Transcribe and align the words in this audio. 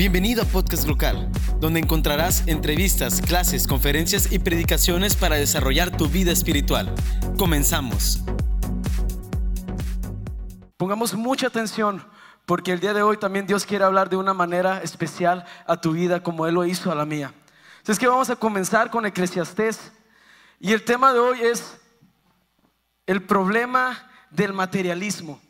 Bienvenido 0.00 0.44
a 0.44 0.46
Podcast 0.46 0.88
Local, 0.88 1.30
donde 1.58 1.78
encontrarás 1.78 2.48
entrevistas, 2.48 3.20
clases, 3.20 3.66
conferencias 3.66 4.32
y 4.32 4.38
predicaciones 4.38 5.14
para 5.14 5.36
desarrollar 5.36 5.94
tu 5.94 6.08
vida 6.08 6.32
espiritual. 6.32 6.90
Comenzamos. 7.36 8.22
Pongamos 10.78 11.12
mucha 11.12 11.48
atención 11.48 12.02
porque 12.46 12.72
el 12.72 12.80
día 12.80 12.94
de 12.94 13.02
hoy 13.02 13.18
también 13.18 13.46
Dios 13.46 13.66
quiere 13.66 13.84
hablar 13.84 14.08
de 14.08 14.16
una 14.16 14.32
manera 14.32 14.82
especial 14.82 15.44
a 15.66 15.78
tu 15.78 15.92
vida 15.92 16.22
como 16.22 16.46
Él 16.46 16.54
lo 16.54 16.64
hizo 16.64 16.90
a 16.90 16.94
la 16.94 17.04
mía. 17.04 17.34
Así 17.82 17.92
es 17.92 17.98
que 17.98 18.08
vamos 18.08 18.30
a 18.30 18.36
comenzar 18.36 18.90
con 18.90 19.04
Eclesiastés 19.04 19.92
y 20.60 20.72
el 20.72 20.82
tema 20.82 21.12
de 21.12 21.18
hoy 21.18 21.40
es 21.42 21.76
el 23.04 23.22
problema 23.22 24.10
del 24.30 24.54
materialismo. 24.54 25.42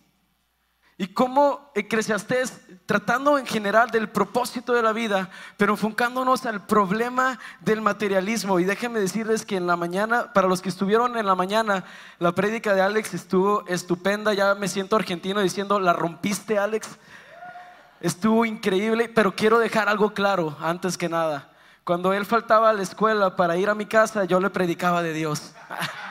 Y 1.01 1.09
cómo 1.14 1.73
Eclesiastés, 1.75 2.61
tratando 2.85 3.39
en 3.39 3.46
general 3.46 3.91
del 3.91 4.11
propósito 4.11 4.75
de 4.75 4.82
la 4.82 4.93
vida, 4.93 5.30
pero 5.57 5.73
enfocándonos 5.73 6.45
al 6.45 6.67
problema 6.67 7.39
del 7.61 7.81
materialismo. 7.81 8.61
Y 8.61 8.64
déjenme 8.64 9.00
decirles 9.00 9.46
que 9.46 9.57
en 9.57 9.67
la 9.67 9.76
mañana, 9.76 10.31
para 10.35 10.46
los 10.46 10.61
que 10.61 10.68
estuvieron 10.68 11.17
en 11.17 11.25
la 11.25 11.35
mañana, 11.35 11.86
la 12.18 12.32
prédica 12.32 12.75
de 12.75 12.82
Alex 12.82 13.14
estuvo 13.14 13.67
estupenda. 13.67 14.35
Ya 14.35 14.54
me 14.54 14.68
siento 14.68 14.95
argentino 14.95 15.40
diciendo, 15.40 15.81
la 15.81 15.95
rompiste 15.95 16.59
Alex. 16.59 16.86
Estuvo 18.03 18.45
increíble, 18.45 19.09
pero 19.09 19.35
quiero 19.35 19.59
dejar 19.59 19.89
algo 19.89 20.12
claro 20.12 20.54
antes 20.61 20.98
que 20.98 21.09
nada. 21.09 21.51
Cuando 21.82 22.12
él 22.12 22.26
faltaba 22.26 22.68
a 22.68 22.75
la 22.75 22.82
escuela 22.82 23.37
para 23.37 23.57
ir 23.57 23.71
a 23.71 23.75
mi 23.75 23.87
casa, 23.87 24.25
yo 24.26 24.39
le 24.39 24.51
predicaba 24.51 25.03
de 25.03 25.14
Dios. 25.14 25.54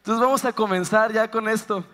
Entonces 0.00 0.24
vamos 0.24 0.44
a 0.46 0.52
comenzar 0.54 1.12
ya 1.12 1.30
con 1.30 1.46
esto. 1.46 1.84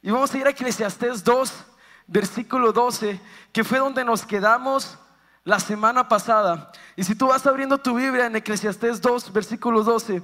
Y 0.00 0.12
vamos 0.12 0.32
a 0.32 0.38
ir 0.38 0.46
a 0.46 0.50
Eclesiastés 0.50 1.24
2, 1.24 1.64
versículo 2.06 2.72
12, 2.72 3.20
que 3.52 3.64
fue 3.64 3.80
donde 3.80 4.04
nos 4.04 4.24
quedamos 4.24 4.96
la 5.42 5.58
semana 5.58 6.08
pasada. 6.08 6.70
Y 6.94 7.02
si 7.02 7.16
tú 7.16 7.26
vas 7.26 7.44
abriendo 7.44 7.78
tu 7.78 7.96
Biblia 7.96 8.26
en 8.26 8.36
Eclesiastés 8.36 9.00
2, 9.00 9.32
versículo 9.32 9.82
12, 9.82 10.22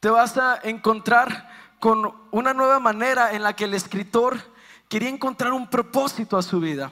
te 0.00 0.08
vas 0.08 0.38
a 0.38 0.58
encontrar 0.62 1.50
con 1.78 2.10
una 2.30 2.54
nueva 2.54 2.80
manera 2.80 3.32
en 3.32 3.42
la 3.42 3.52
que 3.52 3.64
el 3.64 3.74
escritor 3.74 4.38
quería 4.88 5.10
encontrar 5.10 5.52
un 5.52 5.68
propósito 5.68 6.38
a 6.38 6.42
su 6.42 6.58
vida. 6.58 6.90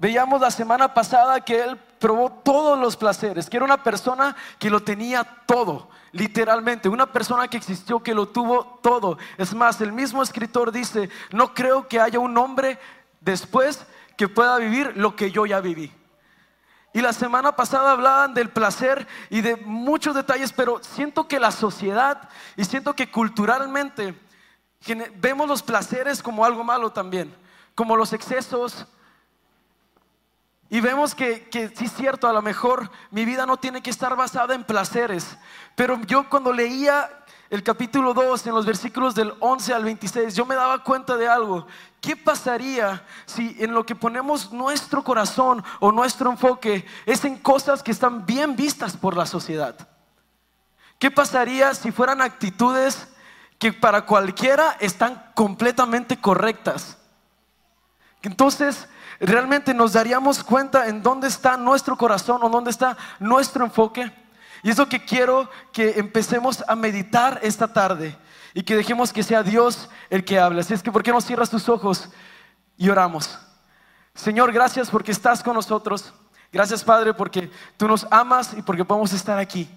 Veíamos 0.00 0.40
la 0.40 0.50
semana 0.50 0.92
pasada 0.92 1.40
que 1.40 1.62
él 1.62 1.80
probó 2.02 2.32
todos 2.32 2.76
los 2.76 2.96
placeres, 2.96 3.48
que 3.48 3.58
era 3.58 3.64
una 3.64 3.84
persona 3.84 4.34
que 4.58 4.68
lo 4.68 4.80
tenía 4.80 5.22
todo, 5.46 5.88
literalmente, 6.10 6.88
una 6.88 7.06
persona 7.06 7.46
que 7.46 7.56
existió, 7.56 8.02
que 8.02 8.12
lo 8.12 8.26
tuvo 8.26 8.80
todo. 8.82 9.18
Es 9.38 9.54
más, 9.54 9.80
el 9.80 9.92
mismo 9.92 10.20
escritor 10.20 10.72
dice, 10.72 11.10
no 11.30 11.54
creo 11.54 11.86
que 11.86 12.00
haya 12.00 12.18
un 12.18 12.36
hombre 12.36 12.80
después 13.20 13.86
que 14.16 14.26
pueda 14.26 14.58
vivir 14.58 14.96
lo 14.96 15.14
que 15.14 15.30
yo 15.30 15.46
ya 15.46 15.60
viví. 15.60 15.92
Y 16.92 17.02
la 17.02 17.12
semana 17.12 17.54
pasada 17.54 17.92
hablaban 17.92 18.34
del 18.34 18.50
placer 18.50 19.06
y 19.30 19.40
de 19.40 19.54
muchos 19.54 20.16
detalles, 20.16 20.52
pero 20.52 20.80
siento 20.82 21.28
que 21.28 21.38
la 21.38 21.52
sociedad 21.52 22.28
y 22.56 22.64
siento 22.64 22.94
que 22.96 23.12
culturalmente 23.12 24.20
vemos 25.20 25.48
los 25.48 25.62
placeres 25.62 26.20
como 26.20 26.44
algo 26.44 26.64
malo 26.64 26.90
también, 26.90 27.32
como 27.76 27.96
los 27.96 28.12
excesos, 28.12 28.88
y 30.72 30.80
vemos 30.80 31.14
que, 31.14 31.50
que 31.50 31.68
sí 31.68 31.84
es 31.84 31.92
cierto, 31.92 32.26
a 32.26 32.32
lo 32.32 32.40
mejor 32.40 32.90
mi 33.10 33.26
vida 33.26 33.44
no 33.44 33.58
tiene 33.58 33.82
que 33.82 33.90
estar 33.90 34.16
basada 34.16 34.54
en 34.54 34.64
placeres. 34.64 35.36
Pero 35.74 36.00
yo 36.06 36.30
cuando 36.30 36.50
leía 36.50 37.10
el 37.50 37.62
capítulo 37.62 38.14
2, 38.14 38.46
en 38.46 38.54
los 38.54 38.64
versículos 38.64 39.14
del 39.14 39.34
11 39.38 39.74
al 39.74 39.84
26, 39.84 40.34
yo 40.34 40.46
me 40.46 40.54
daba 40.54 40.82
cuenta 40.82 41.18
de 41.18 41.28
algo. 41.28 41.66
¿Qué 42.00 42.16
pasaría 42.16 43.04
si 43.26 43.54
en 43.58 43.74
lo 43.74 43.84
que 43.84 43.94
ponemos 43.94 44.50
nuestro 44.50 45.04
corazón 45.04 45.62
o 45.78 45.92
nuestro 45.92 46.30
enfoque 46.30 46.86
es 47.04 47.22
en 47.26 47.36
cosas 47.36 47.82
que 47.82 47.90
están 47.90 48.24
bien 48.24 48.56
vistas 48.56 48.96
por 48.96 49.14
la 49.14 49.26
sociedad? 49.26 49.76
¿Qué 50.98 51.10
pasaría 51.10 51.74
si 51.74 51.92
fueran 51.92 52.22
actitudes 52.22 53.08
que 53.58 53.74
para 53.74 54.06
cualquiera 54.06 54.78
están 54.80 55.22
completamente 55.34 56.18
correctas? 56.18 56.96
Entonces, 58.22 58.88
realmente 59.26 59.72
nos 59.72 59.92
daríamos 59.92 60.42
cuenta 60.42 60.88
en 60.88 61.02
dónde 61.02 61.28
está 61.28 61.56
nuestro 61.56 61.96
corazón 61.96 62.42
o 62.42 62.48
dónde 62.48 62.70
está 62.70 62.96
nuestro 63.20 63.64
enfoque. 63.64 64.12
Y 64.62 64.70
es 64.70 64.78
lo 64.78 64.88
que 64.88 65.04
quiero 65.04 65.48
que 65.72 65.98
empecemos 65.98 66.64
a 66.66 66.76
meditar 66.76 67.38
esta 67.42 67.72
tarde 67.72 68.16
y 68.54 68.62
que 68.62 68.76
dejemos 68.76 69.12
que 69.12 69.22
sea 69.22 69.42
Dios 69.42 69.88
el 70.10 70.24
que 70.24 70.38
hable. 70.38 70.60
Así 70.60 70.74
es 70.74 70.82
que, 70.82 70.92
¿por 70.92 71.02
qué 71.02 71.12
no 71.12 71.20
cierras 71.20 71.50
tus 71.50 71.68
ojos 71.68 72.08
y 72.76 72.88
oramos? 72.88 73.38
Señor, 74.14 74.52
gracias 74.52 74.90
porque 74.90 75.12
estás 75.12 75.42
con 75.42 75.54
nosotros. 75.54 76.12
Gracias, 76.52 76.84
Padre, 76.84 77.14
porque 77.14 77.50
tú 77.76 77.88
nos 77.88 78.06
amas 78.10 78.54
y 78.56 78.62
porque 78.62 78.84
podemos 78.84 79.12
estar 79.12 79.38
aquí. 79.38 79.68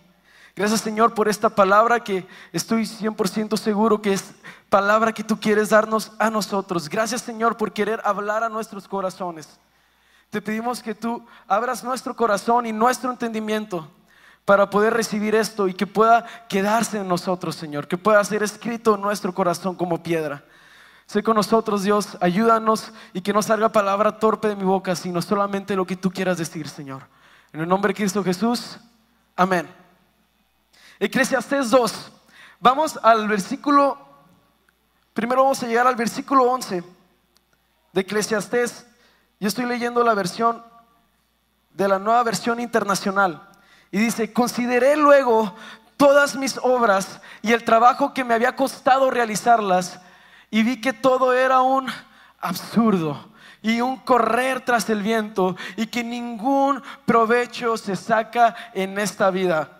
Gracias 0.56 0.80
Señor 0.80 1.14
por 1.14 1.28
esta 1.28 1.50
palabra 1.50 2.00
que 2.00 2.26
estoy 2.54 2.84
100% 2.84 3.58
seguro 3.58 4.02
que 4.02 4.14
es 4.14 4.34
palabra 4.70 5.12
que 5.12 5.24
tú 5.24 5.38
quieres 5.38 5.70
darnos 5.70 6.14
a 6.18 6.30
nosotros. 6.30 6.88
Gracias 6.88 7.22
Señor 7.22 7.58
por 7.58 7.74
querer 7.74 8.00
hablar 8.06 8.42
a 8.42 8.50
nuestros 8.50 8.88
corazones. 8.88 9.60
Te 10.30 10.42
pedimos 10.42 10.82
que 10.82 10.96
tú 10.96 11.26
abras 11.46 11.84
nuestro 11.84 12.16
corazón 12.16 12.66
y 12.66 12.72
nuestro 12.72 13.12
entendimiento 13.12 13.92
para 14.46 14.70
poder 14.70 14.94
recibir 14.94 15.36
esto 15.36 15.68
y 15.68 15.74
que 15.74 15.88
pueda 15.88 16.26
quedarse 16.48 17.00
en 17.00 17.08
nosotros, 17.08 17.56
Señor, 17.56 17.88
que 17.88 17.98
pueda 17.98 18.24
ser 18.24 18.42
escrito 18.42 18.96
en 18.96 19.02
nuestro 19.02 19.34
corazón 19.34 19.76
como 19.76 20.04
piedra. 20.04 20.46
Sé 21.06 21.22
con 21.22 21.36
nosotros, 21.36 21.84
Dios, 21.84 22.18
ayúdanos 22.22 22.94
y 23.14 23.22
que 23.22 23.34
no 23.34 23.42
salga 23.42 23.70
palabra 23.70 24.20
torpe 24.20 24.48
de 24.48 24.56
mi 24.56 24.64
boca, 24.64 24.96
sino 24.96 25.22
solamente 25.22 25.76
lo 25.76 25.86
que 25.86 25.98
tú 25.98 26.12
quieras 26.12 26.38
decir, 26.38 26.70
Señor. 26.70 27.04
En 27.52 27.60
el 27.60 27.68
nombre 27.68 27.90
de 27.90 27.96
Cristo 27.96 28.24
Jesús, 28.24 28.78
amén. 29.36 29.85
Eclesiastés 31.00 31.70
2. 31.70 32.12
Vamos 32.60 32.98
al 33.04 33.28
versículo, 33.28 33.98
primero 35.14 35.44
vamos 35.44 35.62
a 35.62 35.68
llegar 35.68 35.88
al 35.88 35.96
versículo 35.96 36.44
11 36.44 36.84
de 37.92 38.02
Eclesiastés. 38.02 38.86
Yo 39.40 39.48
estoy 39.48 39.66
leyendo 39.66 40.04
la 40.04 40.14
versión 40.14 40.64
de 41.72 41.88
la 41.88 42.00
nueva 42.00 42.24
versión 42.24 42.60
internacional. 42.62 43.50
Y 43.92 44.00
dice, 44.00 44.32
consideré 44.32 44.96
luego 44.96 45.54
todas 45.98 46.36
mis 46.36 46.58
obras 46.64 47.20
y 47.42 47.52
el 47.52 47.64
trabajo 47.64 48.14
que 48.14 48.24
me 48.24 48.34
había 48.34 48.56
costado 48.56 49.12
realizarlas 49.12 50.00
y 50.50 50.64
vi 50.64 50.80
que 50.80 50.94
todo 50.94 51.34
era 51.34 51.62
un 51.62 51.88
absurdo 52.40 53.30
y 53.62 53.82
un 53.82 53.98
correr 53.98 54.64
tras 54.64 54.90
el 54.90 55.02
viento 55.02 55.58
y 55.76 55.88
que 55.88 56.04
ningún 56.04 56.82
provecho 57.06 57.76
se 57.78 57.96
saca 57.96 58.56
en 58.74 58.98
esta 58.98 59.30
vida. 59.30 59.75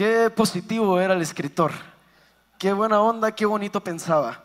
Qué 0.00 0.30
positivo 0.30 0.98
era 0.98 1.12
el 1.12 1.20
escritor. 1.20 1.72
Qué 2.58 2.72
buena 2.72 3.02
onda, 3.02 3.32
qué 3.32 3.44
bonito 3.44 3.84
pensaba. 3.84 4.42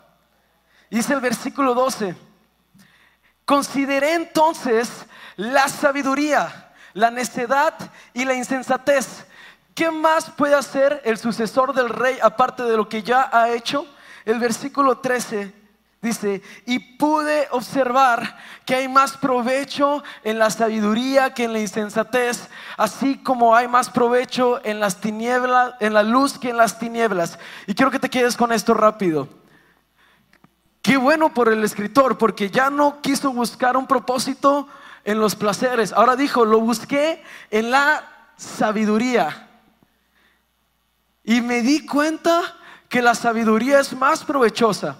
Dice 0.90 1.14
el 1.14 1.20
versículo 1.22 1.72
12, 1.72 2.14
consideré 3.46 4.12
entonces 4.16 5.06
la 5.36 5.66
sabiduría, 5.70 6.74
la 6.92 7.10
necedad 7.10 7.72
y 8.12 8.26
la 8.26 8.34
insensatez. 8.34 9.26
¿Qué 9.74 9.90
más 9.90 10.28
puede 10.28 10.54
hacer 10.54 11.00
el 11.06 11.16
sucesor 11.16 11.72
del 11.72 11.88
rey 11.88 12.18
aparte 12.20 12.62
de 12.62 12.76
lo 12.76 12.86
que 12.86 13.02
ya 13.02 13.30
ha 13.32 13.48
hecho? 13.48 13.86
El 14.26 14.38
versículo 14.38 14.98
13 14.98 15.54
Dice, 16.02 16.42
y 16.66 16.78
pude 16.78 17.48
observar 17.50 18.38
que 18.64 18.74
hay 18.74 18.88
más 18.88 19.16
provecho 19.16 20.04
en 20.22 20.38
la 20.38 20.50
sabiduría 20.50 21.32
que 21.32 21.44
en 21.44 21.52
la 21.52 21.58
insensatez, 21.60 22.48
así 22.76 23.16
como 23.18 23.56
hay 23.56 23.66
más 23.66 23.88
provecho 23.88 24.60
en 24.64 24.78
las 24.78 25.00
tinieblas, 25.00 25.74
en 25.80 25.94
la 25.94 26.02
luz 26.02 26.38
que 26.38 26.50
en 26.50 26.58
las 26.58 26.78
tinieblas. 26.78 27.38
Y 27.66 27.74
quiero 27.74 27.90
que 27.90 27.98
te 27.98 28.10
quedes 28.10 28.36
con 28.36 28.52
esto 28.52 28.74
rápido. 28.74 29.28
Qué 30.82 30.96
bueno 30.96 31.32
por 31.32 31.48
el 31.48 31.64
escritor, 31.64 32.18
porque 32.18 32.50
ya 32.50 32.70
no 32.70 33.00
quiso 33.00 33.32
buscar 33.32 33.76
un 33.76 33.86
propósito 33.86 34.68
en 35.02 35.18
los 35.18 35.34
placeres. 35.34 35.92
Ahora 35.92 36.14
dijo, 36.14 36.44
lo 36.44 36.60
busqué 36.60 37.24
en 37.50 37.70
la 37.70 38.04
sabiduría. 38.36 39.48
Y 41.24 41.40
me 41.40 41.62
di 41.62 41.84
cuenta 41.86 42.42
que 42.88 43.02
la 43.02 43.14
sabiduría 43.14 43.80
es 43.80 43.92
más 43.94 44.24
provechosa 44.24 44.98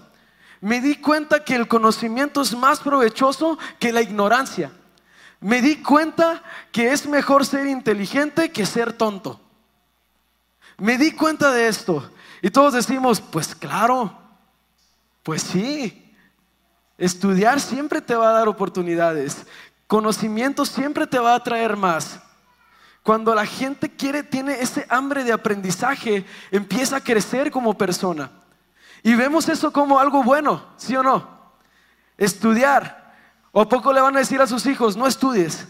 me 0.61 0.81
di 0.81 0.97
cuenta 0.97 1.44
que 1.44 1.55
el 1.55 1.69
conocimiento 1.69 2.43
es 2.43 2.56
más 2.56 2.81
provechoso 2.81 3.58
que 3.79 3.93
la 3.93 4.03
ignorancia. 4.03 4.73
Me 5.41 5.61
di 5.61 5.82
cuenta 5.82 6.43
que 6.73 6.93
es 6.93 7.06
mejor 7.06 7.44
ser 7.44 7.67
inteligente 7.67 8.50
que 8.50 8.64
ser 8.64 8.93
tonto. 8.93 9.41
Me 10.79 10.99
di 10.99 11.12
cuenta 11.12 11.50
de 11.53 11.69
esto. 11.69 12.11
Y 12.43 12.50
todos 12.50 12.75
decimos, 12.75 13.20
pues 13.20 13.55
claro, 13.55 14.17
pues 15.23 15.43
sí. 15.43 16.14
Estudiar 16.99 17.61
siempre 17.61 18.00
te 18.00 18.14
va 18.14 18.31
a 18.31 18.32
dar 18.32 18.49
oportunidades. 18.49 19.47
Conocimiento 19.87 20.64
siempre 20.64 21.06
te 21.06 21.19
va 21.19 21.35
a 21.35 21.43
traer 21.43 21.76
más. 21.76 22.20
Cuando 23.03 23.35
la 23.35 23.47
gente 23.47 23.88
quiere, 23.88 24.23
tiene 24.23 24.61
ese 24.61 24.87
hambre 24.88 25.23
de 25.23 25.32
aprendizaje, 25.32 26.25
empieza 26.50 26.97
a 26.97 27.05
crecer 27.05 27.50
como 27.53 27.79
persona. 27.79 28.32
Y 29.06 29.14
vemos 29.14 29.49
eso 29.49 29.73
como 29.73 30.00
algo 30.00 30.25
bueno, 30.25 30.64
¿sí 30.76 30.97
o 30.97 31.03
no? 31.05 31.29
Estudiar. 32.19 33.14
¿O 33.53 33.61
a 33.61 33.69
poco 33.69 33.93
le 33.93 34.00
van 34.00 34.17
a 34.17 34.19
decir 34.19 34.41
a 34.41 34.49
sus 34.49 34.67
hijos, 34.67 34.97
no 34.97 35.06
estudies? 35.06 35.69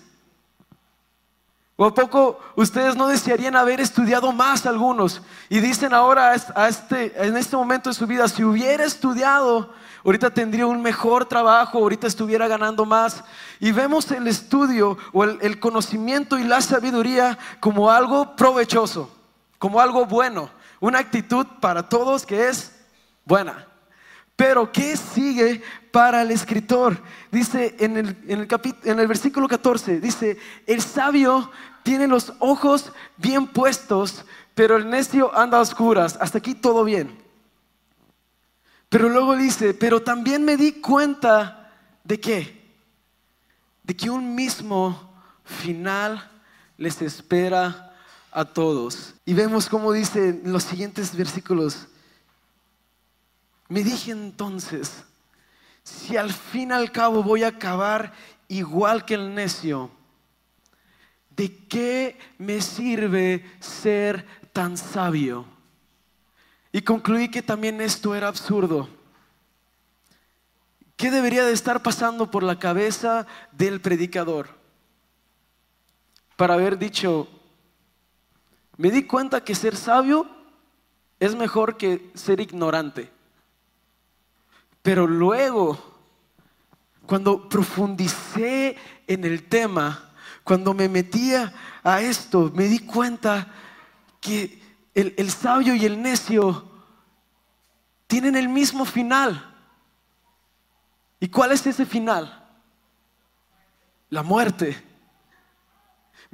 ¿O 1.77 1.85
a 1.85 1.93
poco 1.93 2.41
ustedes 2.55 2.97
no 2.97 3.09
desearían 3.09 3.55
haber 3.55 3.79
estudiado 3.79 4.33
más 4.33 4.65
algunos? 4.65 5.21
Y 5.51 5.61
dicen 5.61 5.93
ahora 5.93 6.35
a 6.55 6.69
este, 6.69 7.27
en 7.27 7.37
este 7.37 7.59
momento 7.59 7.91
de 7.91 7.95
su 7.95 8.07
vida, 8.07 8.27
si 8.27 8.43
hubiera 8.43 8.85
estudiado, 8.85 9.71
ahorita 10.03 10.31
tendría 10.31 10.67
un 10.67 10.81
mejor 10.81 11.27
trabajo, 11.27 11.77
ahorita 11.77 12.07
estuviera 12.07 12.49
ganando 12.49 12.87
más. 12.87 13.23
Y 13.61 13.71
vemos 13.71 14.11
el 14.13 14.29
estudio 14.29 14.97
o 15.13 15.25
el, 15.25 15.39
el 15.43 15.61
conocimiento 15.61 16.39
y 16.39 16.45
la 16.45 16.63
sabiduría 16.63 17.37
como 17.61 17.91
algo 17.91 18.35
provechoso, 18.35 19.15
como 19.59 19.79
algo 19.79 20.07
bueno, 20.07 20.49
una 20.81 21.01
actitud 21.01 21.47
para 21.61 21.87
todos 21.87 22.25
que 22.25 22.49
es 22.49 22.76
buena. 23.27 23.69
Pero 24.37 24.73
¿qué 24.73 24.97
sigue 24.97 25.63
para 25.91 26.23
el 26.23 26.31
escritor? 26.31 27.03
Dice 27.31 27.77
en 27.79 27.99
el, 27.99 28.17
en 28.29 28.41
el, 28.41 28.49
en 28.85 29.01
el 29.01 29.07
versículo 29.07 29.49
14, 29.49 30.01
dice, 30.01 30.39
el 30.67 30.81
sabio 30.81 31.51
tiene 31.83 32.07
los 32.07 32.33
ojos 32.39 32.93
bien 33.17 33.47
puestos, 33.47 34.25
pero 34.55 34.77
el 34.77 34.89
necio 34.89 35.37
anda 35.37 35.59
a 35.59 35.63
oscuras. 35.63 36.17
Hasta 36.21 36.39
aquí 36.39 36.55
todo 36.55 36.85
bien. 36.85 37.17
Pero 38.89 39.09
luego 39.09 39.37
dice, 39.37 39.75
pero 39.75 40.03
también 40.03 40.45
me 40.45 40.57
di 40.57 40.81
cuenta 40.81 41.73
de 42.05 42.21
qué? 42.21 42.67
De 43.83 43.97
que 43.97 44.11
un 44.11 44.35
mismo 44.35 45.13
final 45.45 46.31
les 46.77 47.01
espera 47.03 47.95
a 48.31 48.45
todos. 48.45 49.15
Y 49.25 49.35
vemos 49.35 49.69
cómo 49.69 49.93
dice 49.93 50.29
en 50.29 50.53
los 50.53 50.65
siguientes 50.65 51.17
versículos, 51.17 51.89
me 53.69 53.83
dije 53.83 54.13
entonces, 54.13 55.05
si 55.83 56.17
al 56.17 56.33
fin 56.33 56.71
y 56.71 56.73
al 56.73 56.93
cabo 56.93 57.23
voy 57.23 57.43
a 57.43 57.49
acabar 57.49 58.13
igual 58.49 59.05
que 59.05 59.15
el 59.15 59.35
necio, 59.35 59.91
¿de 61.31 61.55
qué 61.67 62.19
me 62.39 62.61
sirve 62.61 63.45
ser 63.61 64.27
tan 64.53 64.77
sabio? 64.77 65.47
Y 66.73 66.83
concluí 66.83 67.31
que 67.31 67.43
también 67.43 67.81
esto 67.81 68.15
era 68.15 68.29
absurdo. 68.29 68.89
¿Qué 70.97 71.11
debería 71.11 71.45
de 71.45 71.53
estar 71.53 71.83
pasando 71.83 72.31
por 72.31 72.43
la 72.43 72.59
cabeza 72.59 73.27
del 73.53 73.81
predicador? 73.81 74.49
Para 76.37 76.55
haber 76.55 76.79
dicho, 76.79 77.29
me 78.77 78.91
di 78.91 79.05
cuenta 79.05 79.45
que 79.45 79.55
ser 79.55 79.77
sabio 79.77 80.27
es 81.19 81.35
mejor 81.35 81.77
que 81.77 82.11
ser 82.15 82.41
ignorante. 82.41 83.16
Pero 84.87 85.05
luego, 85.05 85.77
cuando 87.07 87.49
profundicé 87.49 88.77
en 89.09 89.25
el 89.25 89.49
tema, 89.49 90.13
cuando 90.45 90.75
me 90.75 90.89
metía 90.89 91.53
a 91.83 92.01
esto, 92.01 92.53
me 92.55 92.69
di 92.69 92.79
cuenta 92.79 93.53
que 94.21 94.63
el, 94.95 95.13
el 95.17 95.29
sabio 95.33 95.75
y 95.75 95.85
el 95.85 96.01
necio 96.01 96.71
tienen 98.07 98.37
el 98.37 98.49
mismo 98.49 98.85
final. 98.85 99.57
¿Y 101.19 101.31
cuál 101.31 101.51
es 101.51 101.67
ese 101.67 101.85
final? 101.85 102.49
La 104.09 104.23
muerte. 104.23 104.81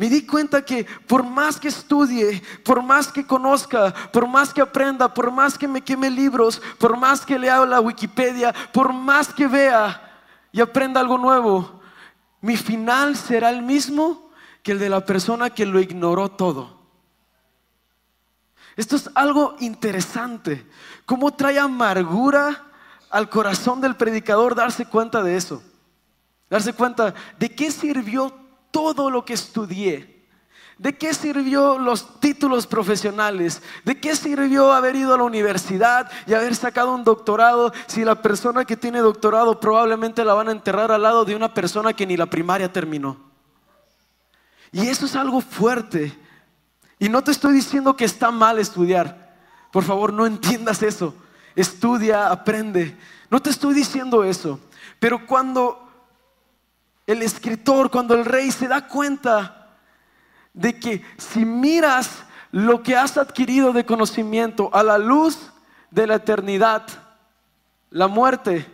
Me 0.02 0.10
di 0.10 0.26
cuenta 0.26 0.64
que 0.64 0.84
por 1.06 1.22
más 1.22 1.60
que 1.60 1.68
estudie, 1.68 2.42
por 2.64 2.82
más 2.82 3.12
que 3.12 3.24
conozca, 3.24 3.94
por 4.10 4.26
más 4.26 4.52
que 4.52 4.60
aprenda, 4.60 5.14
por 5.14 5.30
más 5.30 5.56
que 5.56 5.68
me 5.68 5.80
queme 5.80 6.10
libros, 6.10 6.60
por 6.78 6.96
más 6.96 7.24
que 7.24 7.38
lea 7.38 7.64
la 7.64 7.80
Wikipedia, 7.80 8.52
por 8.72 8.92
más 8.92 9.32
que 9.32 9.46
vea 9.46 10.20
y 10.50 10.60
aprenda 10.60 10.98
algo 10.98 11.18
nuevo, 11.18 11.80
mi 12.40 12.56
final 12.56 13.14
será 13.14 13.50
el 13.50 13.62
mismo 13.62 14.32
que 14.64 14.72
el 14.72 14.80
de 14.80 14.88
la 14.88 15.06
persona 15.06 15.50
que 15.50 15.66
lo 15.66 15.78
ignoró 15.78 16.30
todo. 16.30 16.80
Esto 18.74 18.96
es 18.96 19.08
algo 19.14 19.54
interesante. 19.60 20.66
¿Cómo 21.06 21.32
trae 21.32 21.60
amargura 21.60 22.64
al 23.08 23.28
corazón 23.28 23.80
del 23.80 23.94
predicador 23.94 24.56
darse 24.56 24.84
cuenta 24.84 25.22
de 25.22 25.36
eso? 25.36 25.62
Darse 26.50 26.72
cuenta 26.72 27.14
de 27.38 27.54
qué 27.54 27.70
sirvió 27.70 28.41
todo 28.72 29.08
lo 29.10 29.24
que 29.24 29.34
estudié. 29.34 30.12
¿De 30.78 30.98
qué 30.98 31.14
sirvió 31.14 31.78
los 31.78 32.18
títulos 32.18 32.66
profesionales? 32.66 33.62
¿De 33.84 34.00
qué 34.00 34.16
sirvió 34.16 34.72
haber 34.72 34.96
ido 34.96 35.14
a 35.14 35.18
la 35.18 35.22
universidad 35.22 36.10
y 36.26 36.34
haber 36.34 36.56
sacado 36.56 36.92
un 36.92 37.04
doctorado 37.04 37.72
si 37.86 38.04
la 38.04 38.20
persona 38.20 38.64
que 38.64 38.76
tiene 38.76 38.98
doctorado 38.98 39.60
probablemente 39.60 40.24
la 40.24 40.34
van 40.34 40.48
a 40.48 40.52
enterrar 40.52 40.90
al 40.90 41.02
lado 41.02 41.24
de 41.24 41.36
una 41.36 41.54
persona 41.54 41.92
que 41.92 42.04
ni 42.04 42.16
la 42.16 42.26
primaria 42.26 42.72
terminó? 42.72 43.16
Y 44.72 44.88
eso 44.88 45.06
es 45.06 45.14
algo 45.14 45.40
fuerte. 45.40 46.18
Y 46.98 47.08
no 47.08 47.22
te 47.22 47.30
estoy 47.30 47.52
diciendo 47.52 47.94
que 47.94 48.04
está 48.06 48.32
mal 48.32 48.58
estudiar. 48.58 49.36
Por 49.70 49.84
favor, 49.84 50.12
no 50.12 50.26
entiendas 50.26 50.82
eso. 50.82 51.14
Estudia, 51.54 52.28
aprende. 52.28 52.96
No 53.30 53.40
te 53.40 53.50
estoy 53.50 53.74
diciendo 53.74 54.24
eso. 54.24 54.58
Pero 54.98 55.26
cuando 55.26 55.91
el 57.06 57.22
escritor, 57.22 57.90
cuando 57.90 58.14
el 58.14 58.24
rey 58.24 58.50
se 58.50 58.68
da 58.68 58.86
cuenta 58.86 59.76
de 60.52 60.78
que 60.78 61.04
si 61.16 61.44
miras 61.44 62.24
lo 62.50 62.82
que 62.82 62.96
has 62.96 63.16
adquirido 63.16 63.72
de 63.72 63.86
conocimiento 63.86 64.70
a 64.72 64.82
la 64.82 64.98
luz 64.98 65.52
de 65.90 66.06
la 66.06 66.16
eternidad, 66.16 66.86
la 67.90 68.08
muerte 68.08 68.66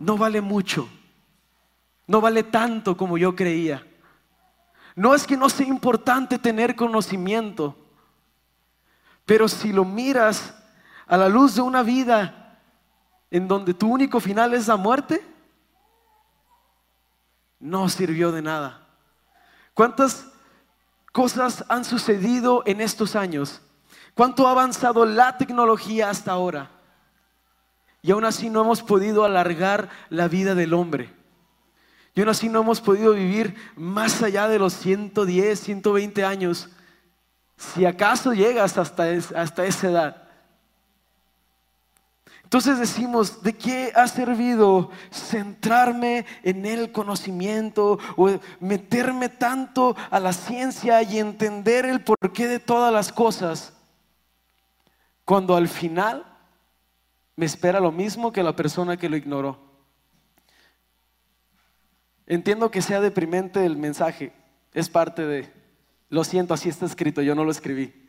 no 0.00 0.16
vale 0.16 0.40
mucho, 0.40 0.88
no 2.06 2.20
vale 2.20 2.42
tanto 2.42 2.96
como 2.96 3.18
yo 3.18 3.34
creía. 3.34 3.86
No 4.94 5.14
es 5.14 5.26
que 5.26 5.36
no 5.36 5.48
sea 5.48 5.66
importante 5.66 6.38
tener 6.38 6.76
conocimiento, 6.76 7.76
pero 9.24 9.48
si 9.48 9.72
lo 9.72 9.84
miras 9.84 10.54
a 11.06 11.16
la 11.16 11.28
luz 11.28 11.56
de 11.56 11.62
una 11.62 11.82
vida 11.82 12.58
en 13.30 13.48
donde 13.48 13.74
tu 13.74 13.88
único 13.88 14.20
final 14.20 14.54
es 14.54 14.68
la 14.68 14.76
muerte, 14.76 15.33
no 17.64 17.88
sirvió 17.88 18.30
de 18.30 18.42
nada. 18.42 18.86
¿Cuántas 19.72 20.26
cosas 21.12 21.64
han 21.70 21.86
sucedido 21.86 22.62
en 22.66 22.82
estos 22.82 23.16
años? 23.16 23.62
¿Cuánto 24.12 24.46
ha 24.46 24.50
avanzado 24.50 25.06
la 25.06 25.38
tecnología 25.38 26.10
hasta 26.10 26.32
ahora? 26.32 26.70
Y 28.02 28.10
aún 28.10 28.26
así 28.26 28.50
no 28.50 28.60
hemos 28.60 28.82
podido 28.82 29.24
alargar 29.24 29.88
la 30.10 30.28
vida 30.28 30.54
del 30.54 30.74
hombre. 30.74 31.10
Y 32.14 32.20
aún 32.20 32.28
así 32.28 32.50
no 32.50 32.60
hemos 32.60 32.82
podido 32.82 33.14
vivir 33.14 33.56
más 33.76 34.22
allá 34.22 34.46
de 34.46 34.58
los 34.58 34.74
110, 34.74 35.58
120 35.58 36.22
años. 36.22 36.68
Si 37.56 37.86
acaso 37.86 38.34
llegas 38.34 38.76
hasta, 38.76 39.04
hasta 39.34 39.64
esa 39.64 39.88
edad. 39.88 40.23
Entonces 42.54 42.78
decimos, 42.78 43.42
¿de 43.42 43.52
qué 43.52 43.90
ha 43.96 44.06
servido 44.06 44.88
centrarme 45.10 46.24
en 46.44 46.64
el 46.64 46.92
conocimiento 46.92 47.98
o 48.14 48.30
meterme 48.60 49.28
tanto 49.28 49.96
a 50.08 50.20
la 50.20 50.32
ciencia 50.32 51.02
y 51.02 51.18
entender 51.18 51.84
el 51.84 52.04
porqué 52.04 52.46
de 52.46 52.60
todas 52.60 52.92
las 52.92 53.10
cosas? 53.10 53.72
Cuando 55.24 55.56
al 55.56 55.66
final 55.66 56.24
me 57.34 57.44
espera 57.44 57.80
lo 57.80 57.90
mismo 57.90 58.30
que 58.30 58.44
la 58.44 58.54
persona 58.54 58.96
que 58.96 59.08
lo 59.08 59.16
ignoró. 59.16 59.58
Entiendo 62.24 62.70
que 62.70 62.82
sea 62.82 63.00
deprimente 63.00 63.66
el 63.66 63.76
mensaje, 63.76 64.32
es 64.72 64.88
parte 64.88 65.26
de, 65.26 65.52
lo 66.08 66.22
siento, 66.22 66.54
así 66.54 66.68
está 66.68 66.86
escrito, 66.86 67.20
yo 67.20 67.34
no 67.34 67.44
lo 67.44 67.50
escribí. 67.50 68.06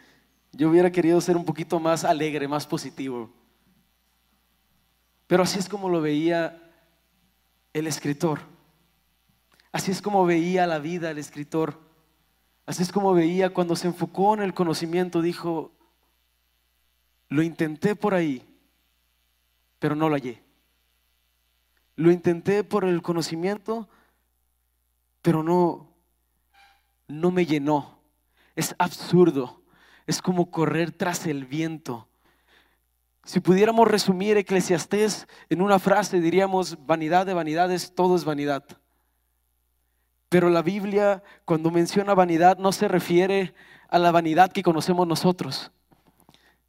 Yo 0.52 0.70
hubiera 0.70 0.92
querido 0.92 1.20
ser 1.20 1.36
un 1.36 1.46
poquito 1.46 1.80
más 1.80 2.04
alegre, 2.04 2.48
más 2.48 2.68
positivo. 2.68 3.32
Pero 5.28 5.44
así 5.44 5.60
es 5.60 5.70
como 5.70 5.90
lo 5.90 6.02
veía 6.02 6.62
el 7.74 7.88
escritor. 7.88 8.40
Así 9.72 9.92
es 9.92 10.02
como 10.02 10.26
veía 10.26 10.68
la 10.68 10.80
vida 10.80 11.12
el 11.12 11.18
escritor. 11.18 11.80
Así 12.66 12.84
es 12.84 12.92
como 12.92 13.14
veía 13.14 13.54
cuando 13.54 13.76
se 13.76 13.88
enfocó 13.88 14.34
en 14.34 14.42
el 14.42 14.54
conocimiento, 14.54 15.22
dijo, 15.22 15.72
lo 17.30 17.42
intenté 17.42 17.96
por 17.96 18.14
ahí, 18.14 18.44
pero 19.80 19.96
no 19.96 20.10
lo 20.10 20.16
hallé. 20.16 20.42
Lo 21.96 22.12
intenté 22.12 22.64
por 22.64 22.86
el 22.86 23.02
conocimiento, 23.02 23.88
pero 25.22 25.44
no, 25.44 25.90
no 27.08 27.32
me 27.32 27.46
llenó. 27.46 28.00
Es 28.56 28.76
absurdo. 28.78 29.62
Es 30.08 30.22
como 30.22 30.52
correr 30.52 30.92
tras 30.92 31.26
el 31.26 31.46
viento. 31.46 32.08
Si 33.26 33.40
pudiéramos 33.40 33.88
resumir 33.88 34.38
Eclesiastés 34.38 35.28
en 35.50 35.64
una 35.64 35.80
frase, 35.80 36.22
diríamos, 36.22 36.78
vanidad 36.86 37.26
de 37.26 37.34
vanidades, 37.34 37.96
todo 37.96 38.16
es 38.16 38.24
vanidad. 38.24 38.64
Pero 40.30 40.52
la 40.52 40.62
Biblia, 40.62 41.24
cuando 41.44 41.72
menciona 41.72 42.14
vanidad, 42.14 42.60
no 42.60 42.72
se 42.72 42.88
refiere 42.88 43.56
a 43.90 43.98
la 43.98 44.12
vanidad 44.12 44.52
que 44.52 44.62
conocemos 44.62 45.08
nosotros. 45.08 45.72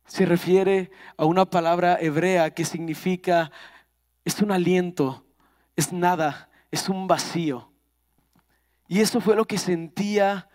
Se 0.07 0.25
refiere 0.25 0.91
a 1.19 1.27
una 1.27 1.45
palabra 1.45 1.99
hebrea 2.01 2.51
que 2.51 2.65
significa 2.65 3.53
es 4.25 4.41
un 4.41 4.51
aliento, 4.51 5.27
es 5.77 5.93
nada, 5.93 6.49
es 6.71 6.89
un 6.89 7.07
vacío. 7.07 7.71
Y 8.89 9.01
eso 9.01 9.21
fue 9.21 9.37
lo 9.37 9.45
que 9.45 9.59
sentía 9.59 10.49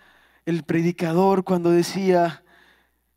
el 0.47 0.63
predicador 0.63 1.43
cuando 1.43 1.69
decía, 1.69 2.43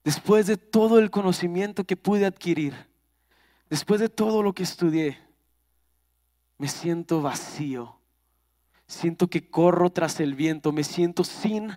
después 0.05 0.47
de 0.47 0.59
todo 0.59 0.99
el 0.99 1.11
conocimiento 1.11 1.85
que 1.85 1.97
pude 1.97 2.27
adquirir, 2.27 2.75
después 3.71 4.01
de 4.01 4.11
todo 4.11 4.43
lo 4.43 4.53
que 4.53 4.63
estudié, 4.63 5.19
me 6.59 6.69
siento 6.69 7.23
vacío, 7.23 7.99
siento 8.87 9.29
que 9.29 9.51
corro 9.51 9.91
tras 9.91 10.21
el 10.21 10.35
viento, 10.35 10.71
me 10.73 10.85
siento 10.85 11.25
sin 11.25 11.77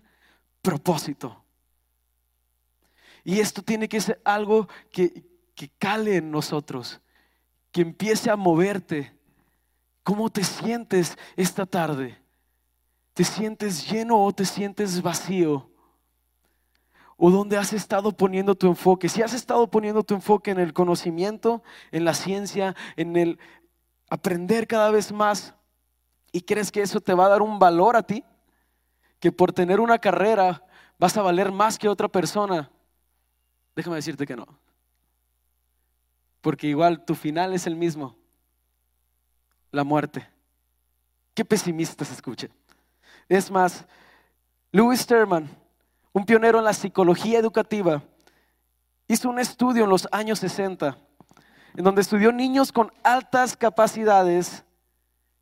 propósito. 0.61 1.43
Y 3.23 3.39
esto 3.39 3.61
tiene 3.61 3.89
que 3.89 3.99
ser 3.99 4.21
algo 4.23 4.67
que, 4.91 5.25
que 5.55 5.69
cale 5.79 6.17
en 6.17 6.29
nosotros, 6.29 7.01
que 7.71 7.81
empiece 7.81 8.29
a 8.29 8.35
moverte. 8.35 9.13
¿Cómo 10.03 10.29
te 10.29 10.43
sientes 10.43 11.17
esta 11.35 11.65
tarde? 11.65 12.17
¿Te 13.13 13.23
sientes 13.23 13.89
lleno 13.89 14.23
o 14.23 14.31
te 14.31 14.45
sientes 14.45 15.01
vacío? 15.01 15.69
¿O 17.17 17.31
dónde 17.31 17.57
has 17.57 17.73
estado 17.73 18.11
poniendo 18.11 18.53
tu 18.53 18.67
enfoque? 18.67 19.09
Si 19.09 19.23
has 19.23 19.33
estado 19.33 19.67
poniendo 19.69 20.03
tu 20.03 20.13
enfoque 20.13 20.51
en 20.51 20.59
el 20.59 20.71
conocimiento, 20.71 21.63
en 21.91 22.05
la 22.05 22.13
ciencia, 22.13 22.75
en 22.95 23.17
el 23.17 23.39
aprender 24.09 24.67
cada 24.67 24.91
vez 24.91 25.11
más, 25.11 25.55
y 26.31 26.41
crees 26.41 26.71
que 26.71 26.83
eso 26.83 27.01
te 27.01 27.15
va 27.15 27.25
a 27.25 27.29
dar 27.29 27.41
un 27.41 27.57
valor 27.57 27.95
a 27.95 28.03
ti, 28.03 28.23
que 29.19 29.31
por 29.31 29.51
tener 29.51 29.79
una 29.79 29.97
carrera 29.97 30.63
vas 30.99 31.17
a 31.17 31.23
valer 31.23 31.51
más 31.51 31.79
que 31.79 31.89
otra 31.89 32.07
persona, 32.07 32.69
déjame 33.75 33.95
decirte 33.95 34.27
que 34.27 34.35
no. 34.35 34.45
Porque 36.41 36.67
igual 36.67 37.03
tu 37.03 37.15
final 37.15 37.53
es 37.53 37.65
el 37.65 37.75
mismo, 37.75 38.15
la 39.71 39.83
muerte. 39.83 40.29
Qué 41.33 41.43
pesimista 41.43 42.05
se 42.05 42.13
escucha. 42.13 42.47
Es 43.27 43.49
más, 43.49 43.85
Louis 44.71 45.01
Sterman, 45.01 45.49
un 46.17 46.25
pionero 46.25 46.57
en 46.57 46.65
la 46.65 46.73
psicología 46.73 47.37
educativa, 47.37 48.01
hizo 49.07 49.29
un 49.29 49.37
estudio 49.37 49.83
en 49.83 49.91
los 49.91 50.07
años 50.11 50.39
60, 50.39 50.97
en 51.75 51.83
donde 51.83 52.01
estudió 52.01 52.31
niños 52.31 52.71
con 52.71 52.91
altas 53.03 53.55
capacidades 53.55 54.65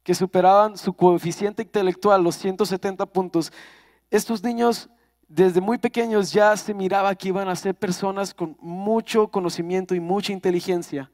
que 0.04 0.14
superaban 0.14 0.78
su 0.78 0.92
coeficiente 0.92 1.64
intelectual, 1.64 2.22
los 2.22 2.36
170 2.36 3.06
puntos. 3.06 3.54
Estos 4.12 4.44
niños 4.44 4.90
desde 5.30 5.62
muy 5.62 5.78
pequeños 5.78 6.34
ya 6.34 6.58
se 6.58 6.74
miraba 6.74 7.16
que 7.16 7.30
iban 7.30 7.48
a 7.48 7.56
ser 7.56 7.74
personas 7.74 8.34
con 8.34 8.58
mucho 8.60 9.30
conocimiento 9.30 9.96
y 9.96 10.02
mucha 10.02 10.34
inteligencia. 10.34 11.10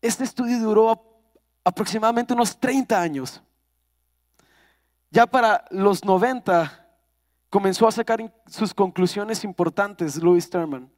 Este 0.00 0.24
estudio 0.24 0.58
duró 0.58 1.20
aproximadamente 1.62 2.32
unos 2.32 2.58
30 2.58 2.98
años. 2.98 3.42
Ya 5.10 5.26
para 5.26 5.66
los 5.70 6.02
90 6.02 6.87
comenzó 7.50 7.86
a 7.86 7.92
sacar 7.92 8.32
sus 8.46 8.74
conclusiones 8.74 9.44
importantes 9.44 10.16
Louis 10.16 10.44
Sterman. 10.44 10.90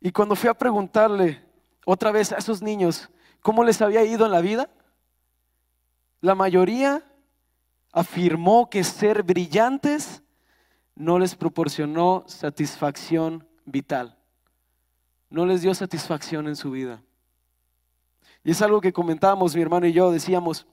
Y 0.00 0.12
cuando 0.12 0.36
fui 0.36 0.48
a 0.48 0.54
preguntarle 0.54 1.44
otra 1.84 2.10
vez 2.12 2.32
a 2.32 2.36
esos 2.36 2.60
niños 2.60 3.08
cómo 3.40 3.64
les 3.64 3.80
había 3.80 4.04
ido 4.04 4.26
en 4.26 4.32
la 4.32 4.40
vida, 4.40 4.70
la 6.20 6.34
mayoría 6.34 7.04
afirmó 7.92 8.68
que 8.70 8.84
ser 8.84 9.22
brillantes 9.22 10.22
no 10.94 11.18
les 11.18 11.34
proporcionó 11.34 12.24
satisfacción 12.26 13.46
vital, 13.64 14.18
no 15.30 15.46
les 15.46 15.62
dio 15.62 15.74
satisfacción 15.74 16.48
en 16.48 16.56
su 16.56 16.70
vida. 16.70 17.02
Y 18.44 18.50
es 18.50 18.62
algo 18.62 18.80
que 18.80 18.92
comentábamos 18.92 19.54
mi 19.54 19.62
hermano 19.62 19.86
y 19.86 19.92
yo, 19.92 20.10
decíamos, 20.10 20.66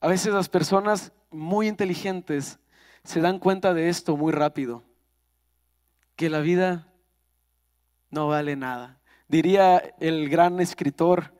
a 0.00 0.08
veces 0.08 0.32
las 0.34 0.48
personas 0.48 1.12
muy 1.30 1.68
inteligentes 1.68 2.58
se 3.06 3.20
dan 3.20 3.38
cuenta 3.38 3.72
de 3.72 3.88
esto 3.88 4.16
muy 4.16 4.32
rápido, 4.32 4.82
que 6.16 6.28
la 6.28 6.40
vida 6.40 6.88
no 8.10 8.26
vale 8.26 8.56
nada. 8.56 8.98
Diría 9.28 9.78
el 10.00 10.28
gran 10.28 10.60
escritor, 10.60 11.32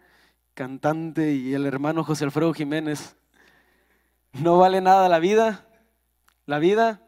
cantante 0.55 1.33
y 1.33 1.55
el 1.55 1.67
hermano 1.67 2.05
José 2.05 2.25
Alfredo 2.25 2.55
Jiménez, 2.55 3.17
no 4.33 4.59
vale 4.59 4.81
nada 4.81 5.09
la 5.09 5.19
vida, 5.19 5.67
la 6.47 6.61
vida 6.61 7.03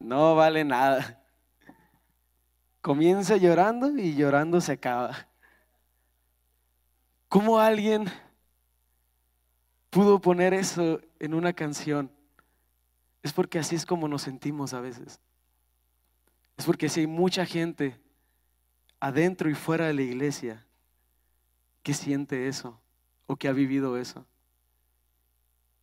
no 0.00 0.34
vale 0.34 0.64
nada. 0.64 1.22
Comienza 2.80 3.36
llorando 3.36 3.96
y 3.96 4.16
llorando 4.16 4.60
se 4.60 4.72
acaba. 4.72 5.28
¿Cómo 7.28 7.60
alguien 7.60 8.10
pudo 9.90 10.20
poner 10.20 10.54
eso 10.54 11.00
en 11.20 11.34
una 11.34 11.52
canción, 11.52 12.10
es 13.22 13.32
porque 13.32 13.58
así 13.58 13.76
es 13.76 13.84
como 13.84 14.08
nos 14.08 14.22
sentimos 14.22 14.72
a 14.72 14.80
veces. 14.80 15.20
Es 16.56 16.64
porque 16.64 16.88
si 16.88 17.00
hay 17.00 17.06
mucha 17.06 17.44
gente 17.46 17.98
adentro 18.98 19.50
y 19.50 19.54
fuera 19.54 19.86
de 19.86 19.94
la 19.94 20.02
iglesia 20.02 20.66
que 21.82 21.94
siente 21.94 22.48
eso 22.48 22.78
o 23.26 23.36
que 23.36 23.48
ha 23.48 23.52
vivido 23.52 23.96
eso. 23.96 24.26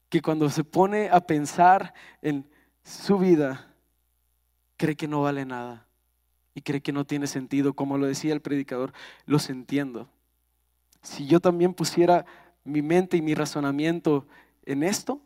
Que 0.10 0.22
cuando 0.22 0.50
se 0.50 0.64
pone 0.64 1.10
a 1.10 1.20
pensar 1.22 1.94
en 2.22 2.48
su 2.84 3.18
vida, 3.18 3.74
cree 4.78 4.96
que 4.96 5.08
no 5.08 5.22
vale 5.22 5.46
nada 5.46 5.88
y 6.54 6.62
cree 6.62 6.82
que 6.82 6.94
no 6.94 7.06
tiene 7.06 7.28
sentido. 7.28 7.74
Como 7.74 7.98
lo 7.98 8.08
decía 8.08 8.34
el 8.34 8.42
predicador, 8.42 8.94
los 9.26 9.50
entiendo. 9.50 10.10
Si 11.02 11.28
yo 11.28 11.40
también 11.40 11.74
pusiera 11.74 12.26
mi 12.64 12.82
mente 12.82 13.18
y 13.18 13.22
mi 13.22 13.34
razonamiento 13.34 14.28
en 14.66 14.84
esto, 14.84 15.22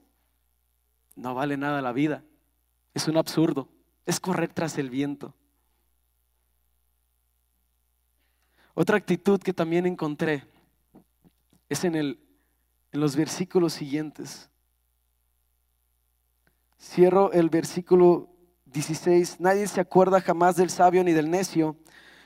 no 1.22 1.36
vale 1.36 1.56
nada 1.56 1.84
la 1.84 1.92
vida. 1.92 2.24
Es 2.96 3.08
un 3.08 3.16
absurdo. 3.16 3.70
Es 4.08 4.20
correr 4.20 4.52
tras 4.52 4.78
el 4.80 4.90
viento. 4.90 5.36
Otra 8.74 8.98
actitud 8.98 9.40
que 9.40 9.54
también 9.54 9.86
encontré 9.86 10.44
es 11.70 11.84
en, 11.84 11.96
el, 11.96 12.20
en 12.92 13.00
los 13.00 13.16
versículos 13.16 13.74
siguientes. 13.74 14.50
Cierro 16.80 17.32
el 17.34 17.50
versículo 17.50 18.30
16. 18.66 19.40
Nadie 19.40 19.68
se 19.68 19.80
acuerda 19.80 20.22
jamás 20.22 20.56
del 20.56 20.72
sabio 20.72 21.04
ni 21.04 21.12
del 21.12 21.30
necio. 21.30 21.78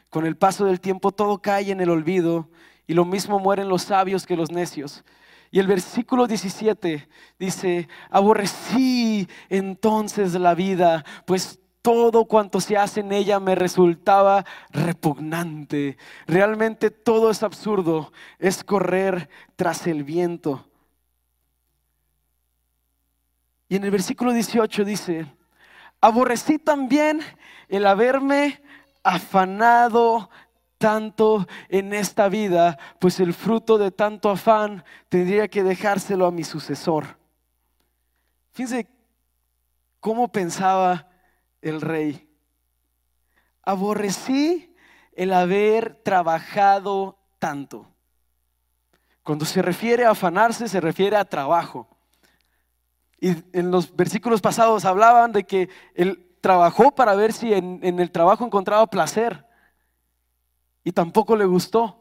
Con 0.10 0.26
el 0.26 0.38
paso 0.38 0.64
del 0.64 0.80
tiempo 0.80 1.12
todo 1.12 1.42
cae 1.42 1.70
en 1.72 1.82
el 1.82 1.90
olvido 1.90 2.50
y 2.88 2.94
lo 2.94 3.04
mismo 3.04 3.40
mueren 3.40 3.68
los 3.68 3.82
sabios 3.82 4.26
que 4.26 4.38
los 4.38 4.52
necios. 4.52 5.04
Y 5.52 5.60
el 5.60 5.68
versículo 5.68 6.28
17 6.28 7.08
dice, 7.40 7.88
aborrecí 8.10 9.28
entonces 9.50 10.34
la 10.34 10.54
vida, 10.54 11.06
pues 11.26 11.60
todo 11.86 12.26
cuanto 12.26 12.60
se 12.60 12.78
hace 12.78 13.02
en 13.02 13.12
ella 13.12 13.40
me 13.40 13.54
resultaba 13.54 14.44
repugnante. 14.72 15.98
Realmente 16.26 16.90
todo 16.90 17.30
es 17.30 17.44
absurdo, 17.44 18.12
es 18.40 18.64
correr 18.64 19.30
tras 19.56 19.86
el 19.86 20.04
viento. 20.04 20.68
Y 23.70 23.76
en 23.76 23.84
el 23.84 23.92
versículo 23.92 24.34
18 24.34 24.84
dice, 24.84 25.32
aborrecí 26.02 26.58
también 26.58 27.22
el 27.68 27.86
haberme 27.86 28.64
afanado 29.04 30.32
tanto 30.86 31.48
en 31.68 31.96
esta 31.96 32.30
vida, 32.30 32.78
pues 33.00 33.20
el 33.20 33.34
fruto 33.34 33.80
de 33.80 33.90
tanto 33.90 34.30
afán 34.30 34.84
tendría 35.10 35.48
que 35.48 35.64
dejárselo 35.64 36.28
a 36.28 36.32
mi 36.32 36.44
sucesor. 36.44 37.18
Fíjense 38.52 38.88
cómo 40.00 40.28
pensaba 40.28 41.10
el 41.60 41.82
rey. 41.82 42.30
Aborrecí 43.64 44.76
el 45.14 45.34
haber 45.34 45.96
trabajado 46.04 47.18
tanto. 47.40 47.88
Cuando 49.24 49.44
se 49.44 49.64
refiere 49.64 50.06
a 50.06 50.12
afanarse, 50.12 50.68
se 50.68 50.80
refiere 50.80 51.18
a 51.18 51.26
trabajo. 51.26 51.90
Y 53.20 53.30
en 53.58 53.72
los 53.72 53.96
versículos 53.96 54.40
pasados 54.40 54.86
hablaban 54.86 55.32
de 55.32 55.46
que 55.46 55.68
él 55.96 56.38
trabajó 56.42 56.94
para 56.94 57.16
ver 57.16 57.34
si 57.34 57.56
en, 57.56 57.80
en 57.82 58.00
el 58.00 58.12
trabajo 58.12 58.46
encontraba 58.46 58.86
placer 58.86 59.46
y 60.86 60.94
tampoco 60.94 61.36
le 61.36 61.44
gustó. 61.44 61.98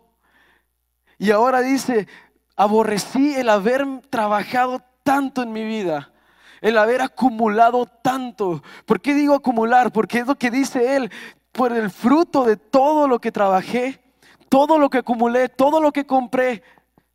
Y 1.18 1.32
ahora 1.32 1.62
dice, 1.62 2.06
aborrecí 2.54 3.34
el 3.34 3.48
haber 3.48 3.84
trabajado 4.10 4.82
tanto 5.02 5.42
en 5.42 5.52
mi 5.52 5.64
vida, 5.64 6.12
el 6.60 6.78
haber 6.78 7.00
acumulado 7.02 7.86
tanto. 7.86 8.62
¿Por 8.86 9.00
qué 9.00 9.14
digo 9.14 9.34
acumular? 9.34 9.90
Porque 9.90 10.18
es 10.18 10.26
lo 10.26 10.36
que 10.36 10.50
dice 10.50 10.96
él, 10.96 11.10
por 11.50 11.72
el 11.72 11.90
fruto 11.90 12.44
de 12.44 12.56
todo 12.56 13.08
lo 13.08 13.20
que 13.20 13.32
trabajé, 13.32 14.02
todo 14.48 14.78
lo 14.78 14.90
que 14.90 14.98
acumulé, 14.98 15.48
todo 15.48 15.80
lo 15.80 15.90
que 15.90 16.06
compré, 16.06 16.62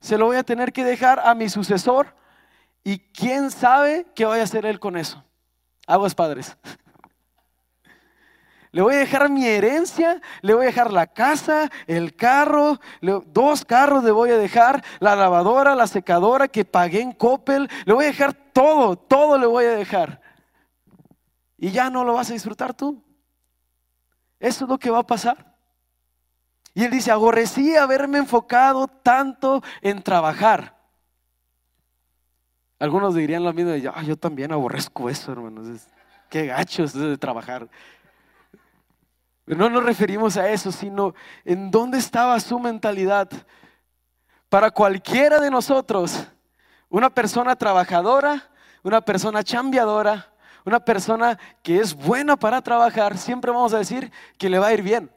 se 0.01 0.17
lo 0.17 0.25
voy 0.25 0.37
a 0.37 0.43
tener 0.43 0.73
que 0.73 0.83
dejar 0.83 1.19
a 1.19 1.35
mi 1.35 1.49
sucesor. 1.49 2.15
Y 2.83 2.99
quién 2.99 3.51
sabe 3.51 4.07
qué 4.15 4.25
vaya 4.25 4.41
a 4.41 4.45
hacer 4.45 4.65
él 4.65 4.79
con 4.79 4.97
eso. 4.97 5.23
Aguas 5.85 6.15
padres. 6.15 6.57
Le 8.71 8.81
voy 8.83 8.93
a 8.93 8.99
dejar 8.99 9.29
mi 9.29 9.47
herencia, 9.47 10.21
le 10.41 10.53
voy 10.53 10.63
a 10.63 10.67
dejar 10.67 10.93
la 10.93 11.07
casa, 11.07 11.69
el 11.87 12.15
carro, 12.15 12.79
dos 13.01 13.65
carros 13.65 14.03
le 14.03 14.11
voy 14.11 14.29
a 14.29 14.37
dejar, 14.37 14.83
la 14.99 15.15
lavadora, 15.15 15.73
la 15.73 15.87
secadora 15.87 16.47
que 16.47 16.65
pagué 16.65 17.01
en 17.01 17.13
Coppel, 17.13 17.67
le 17.85 17.93
voy 17.93 18.05
a 18.05 18.09
dejar 18.09 18.33
todo, 18.33 18.95
todo 18.95 19.39
le 19.39 19.47
voy 19.47 19.65
a 19.65 19.71
dejar. 19.71 20.21
Y 21.57 21.71
ya 21.71 21.89
no 21.89 22.03
lo 22.03 22.13
vas 22.13 22.29
a 22.29 22.33
disfrutar 22.33 22.73
tú. 22.73 23.03
Eso 24.39 24.65
es 24.65 24.69
lo 24.69 24.77
que 24.77 24.91
va 24.91 24.99
a 24.99 25.07
pasar. 25.07 25.57
Y 26.73 26.83
él 26.83 26.91
dice, 26.91 27.11
aborrecí 27.11 27.75
haberme 27.75 28.19
enfocado 28.19 28.87
tanto 28.87 29.61
en 29.81 30.01
trabajar. 30.03 30.77
Algunos 32.77 33.15
dirían 33.15 33.43
lo 33.43 33.51
mismo, 33.51 33.71
de, 33.71 33.81
yo 33.81 34.17
también 34.17 34.53
aborrezco 34.53 35.09
eso, 35.09 35.31
hermanos. 35.31 35.87
Qué 36.29 36.45
gachos 36.45 36.93
de 36.93 37.17
trabajar. 37.17 37.67
No 39.55 39.69
nos 39.69 39.83
referimos 39.83 40.37
a 40.37 40.49
eso, 40.49 40.71
sino 40.71 41.13
en 41.43 41.71
dónde 41.71 41.97
estaba 41.97 42.39
su 42.39 42.59
mentalidad. 42.59 43.29
Para 44.47 44.71
cualquiera 44.71 45.39
de 45.39 45.49
nosotros, 45.49 46.27
una 46.89 47.09
persona 47.09 47.55
trabajadora, 47.55 48.49
una 48.83 49.01
persona 49.01 49.43
chambeadora, 49.43 50.31
una 50.65 50.79
persona 50.79 51.37
que 51.63 51.79
es 51.79 51.95
buena 51.95 52.35
para 52.35 52.61
trabajar, 52.61 53.17
siempre 53.17 53.51
vamos 53.51 53.73
a 53.73 53.79
decir 53.79 54.11
que 54.37 54.49
le 54.49 54.59
va 54.59 54.67
a 54.67 54.73
ir 54.73 54.81
bien, 54.81 55.11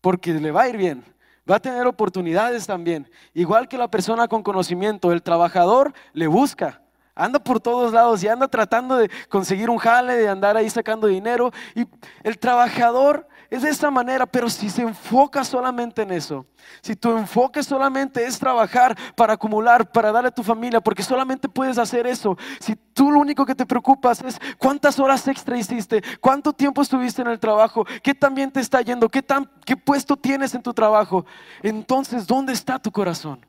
porque 0.00 0.32
le 0.34 0.50
va 0.50 0.62
a 0.62 0.68
ir 0.68 0.76
bien. 0.76 1.04
Va 1.50 1.56
a 1.56 1.60
tener 1.60 1.86
oportunidades 1.86 2.66
también. 2.66 3.10
Igual 3.32 3.68
que 3.68 3.78
la 3.78 3.88
persona 3.88 4.28
con 4.28 4.42
conocimiento, 4.42 5.12
el 5.12 5.22
trabajador 5.22 5.94
le 6.12 6.26
busca, 6.26 6.82
anda 7.14 7.38
por 7.38 7.58
todos 7.58 7.92
lados 7.92 8.22
y 8.22 8.28
anda 8.28 8.46
tratando 8.46 8.96
de 8.96 9.10
conseguir 9.28 9.70
un 9.70 9.78
jale, 9.78 10.14
de 10.14 10.28
andar 10.28 10.56
ahí 10.56 10.70
sacando 10.70 11.06
dinero. 11.06 11.50
Y 11.74 11.86
el 12.22 12.38
trabajador 12.38 13.26
es 13.50 13.62
de 13.62 13.70
esta 13.70 13.90
manera, 13.90 14.26
pero 14.26 14.50
si 14.50 14.68
se 14.68 14.82
enfoca 14.82 15.42
solamente 15.42 16.02
en 16.02 16.12
eso, 16.12 16.46
si 16.82 16.94
tu 16.94 17.16
enfoque 17.16 17.62
solamente 17.62 18.24
es 18.24 18.38
trabajar 18.38 18.96
para 19.16 19.34
acumular, 19.34 19.90
para 19.90 20.12
darle 20.12 20.28
a 20.28 20.34
tu 20.34 20.42
familia, 20.42 20.80
porque 20.80 21.02
solamente 21.02 21.48
puedes 21.48 21.78
hacer 21.78 22.06
eso, 22.06 22.36
si 22.60 22.76
tú 22.76 23.10
lo 23.10 23.20
único 23.20 23.46
que 23.46 23.54
te 23.54 23.64
preocupas 23.64 24.22
es 24.22 24.38
cuántas 24.58 24.98
horas 24.98 25.26
extra 25.28 25.56
hiciste, 25.56 26.02
cuánto 26.20 26.52
tiempo 26.52 26.82
estuviste 26.82 27.22
en 27.22 27.28
el 27.28 27.40
trabajo, 27.40 27.86
qué 28.02 28.14
también 28.14 28.50
te 28.50 28.60
está 28.60 28.82
yendo, 28.82 29.08
qué, 29.08 29.22
tan, 29.22 29.50
qué 29.64 29.76
puesto 29.76 30.16
tienes 30.16 30.54
en 30.54 30.62
tu 30.62 30.74
trabajo, 30.74 31.24
entonces, 31.62 32.26
¿dónde 32.26 32.52
está 32.52 32.78
tu 32.78 32.92
corazón? 32.92 33.46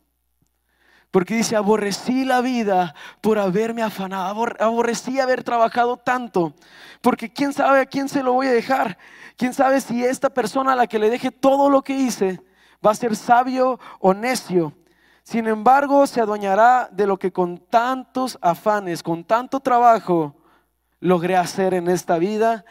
Porque 1.12 1.36
dice, 1.36 1.56
aborrecí 1.56 2.24
la 2.24 2.42
vida 2.42 2.94
por 3.20 3.40
haberme 3.40 3.82
afanado, 3.82 4.46
aborrecí 4.60 5.20
haber 5.20 5.44
trabajado 5.44 5.98
tanto. 5.98 6.54
Porque 7.02 7.34
quién 7.34 7.52
sabe 7.52 7.82
a 7.82 7.86
quién 7.88 8.08
se 8.08 8.22
lo 8.22 8.34
voy 8.34 8.46
a 8.46 8.52
dejar. 8.52 8.98
Quién 9.40 9.54
sabe 9.54 9.80
si 9.80 10.04
esta 10.04 10.30
persona 10.30 10.74
a 10.74 10.76
la 10.76 10.86
que 10.86 11.00
le 11.00 11.10
deje 11.10 11.32
todo 11.32 11.70
lo 11.70 11.82
que 11.82 11.94
hice 11.94 12.42
va 12.86 12.92
a 12.92 12.96
ser 12.96 13.16
sabio 13.16 13.80
o 14.02 14.14
necio. 14.14 14.74
Sin 15.24 15.48
embargo, 15.48 16.06
se 16.08 16.20
adueñará 16.20 16.90
de 16.92 17.08
lo 17.08 17.18
que 17.18 17.32
con 17.32 17.58
tantos 17.58 18.38
afanes, 18.42 19.02
con 19.02 19.24
tanto 19.24 19.62
trabajo, 19.62 20.36
logré 21.00 21.38
hacer 21.38 21.74
en 21.74 21.88
esta 21.88 22.18
vida. 22.18 22.66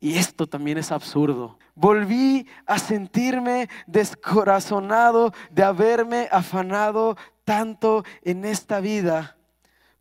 Y 0.00 0.16
esto 0.16 0.46
también 0.46 0.78
es 0.78 0.90
absurdo. 0.90 1.58
Volví 1.74 2.48
a 2.64 2.78
sentirme 2.78 3.68
descorazonado 3.86 5.34
de 5.50 5.64
haberme 5.64 6.30
afanado 6.32 7.18
tanto 7.44 8.04
en 8.22 8.46
esta 8.46 8.80
vida, 8.80 9.36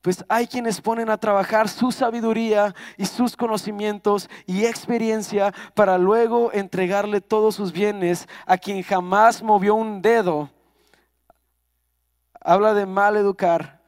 pues 0.04 0.26
hay 0.28 0.48
quienes 0.48 0.82
ponen 0.82 1.10
a 1.10 1.18
trabajar 1.18 1.70
su 1.70 1.94
sabiduría 1.94 2.76
y 2.98 3.06
sus 3.06 3.38
conocimientos 3.38 4.30
y 4.46 4.66
experiencia 4.66 5.54
para 5.76 5.98
luego 5.98 6.52
entregarle 6.52 7.22
todos 7.22 7.56
sus 7.56 7.72
bienes 7.72 8.28
a 8.46 8.58
quien 8.58 8.84
jamás 8.84 9.42
movió 9.42 9.76
un 9.76 10.02
dedo. 10.02 10.50
Habla 12.42 12.74
de 12.74 12.86
mal 12.86 13.16
educar. 13.16 13.82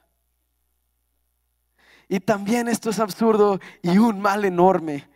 Y 2.07 2.21
también 2.21 2.69
esto 2.69 2.91
es 2.91 2.99
absurdo 3.01 3.59
y 3.81 3.97
un 3.97 4.21
mal 4.21 4.45
enorme. 4.45 5.09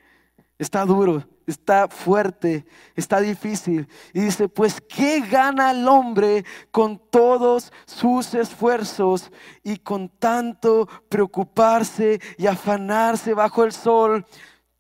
Está 0.58 0.84
duro 0.84 1.24
está 1.50 1.88
fuerte, 1.88 2.66
está 2.96 3.20
difícil. 3.20 3.88
Y 4.14 4.22
dice, 4.22 4.48
pues 4.48 4.82
¿qué 4.82 5.22
gana 5.22 5.72
el 5.72 5.88
hombre 5.88 6.46
con 6.72 7.00
todos 7.10 7.72
sus 7.86 8.34
esfuerzos 8.34 9.32
y 9.64 9.78
con 9.78 10.10
tanto 10.10 10.88
preocuparse 11.10 12.20
y 12.38 12.48
afanarse 12.48 13.34
bajo 13.34 13.64
el 13.64 13.72
sol? 13.72 14.26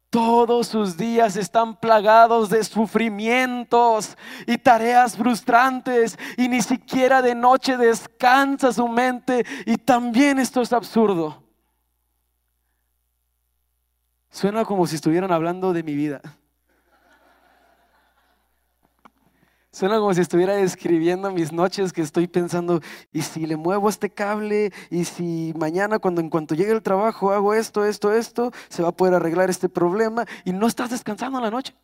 Todos 0.09 0.67
sus 0.67 0.97
días 0.97 1.35
están 1.35 1.79
plagados 1.79 2.49
de 2.49 2.63
sufrimientos 2.63 4.17
y 4.47 4.57
tareas 4.57 5.15
frustrantes 5.15 6.17
y 6.35 6.47
ni 6.47 6.63
siquiera 6.63 7.21
de 7.21 7.35
noche 7.35 7.77
descansa 7.77 8.73
su 8.73 8.87
mente. 8.87 9.45
Y 9.67 9.77
también 9.77 10.39
esto 10.39 10.61
es 10.61 10.73
absurdo. 10.73 11.43
Suena 14.31 14.65
como 14.65 14.87
si 14.87 14.95
estuvieran 14.95 15.31
hablando 15.31 15.73
de 15.73 15.83
mi 15.83 15.95
vida. 15.95 16.21
Suena 19.71 19.99
como 19.99 20.13
si 20.15 20.21
estuviera 20.21 20.55
describiendo 20.55 21.31
mis 21.31 21.51
noches 21.51 21.93
que 21.93 22.01
estoy 22.01 22.27
pensando, 22.27 22.81
y 23.11 23.21
si 23.21 23.45
le 23.45 23.55
muevo 23.55 23.87
este 23.87 24.09
cable, 24.09 24.73
y 24.89 25.05
si 25.05 25.53
mañana 25.57 25.99
cuando 25.99 26.21
en 26.21 26.29
cuanto 26.29 26.55
llegue 26.55 26.71
el 26.71 26.81
trabajo 26.81 27.31
hago 27.31 27.53
esto, 27.53 27.85
esto, 27.85 28.11
esto, 28.11 28.51
se 28.67 28.81
va 28.81 28.89
a 28.89 28.93
poder 28.93 29.13
arreglar 29.13 29.49
este 29.49 29.69
problema 29.69 30.25
y 30.43 30.53
no 30.53 30.65
estás 30.65 30.89
descansando 30.89 31.37
en 31.37 31.43
la 31.43 31.51
noche. 31.51 31.75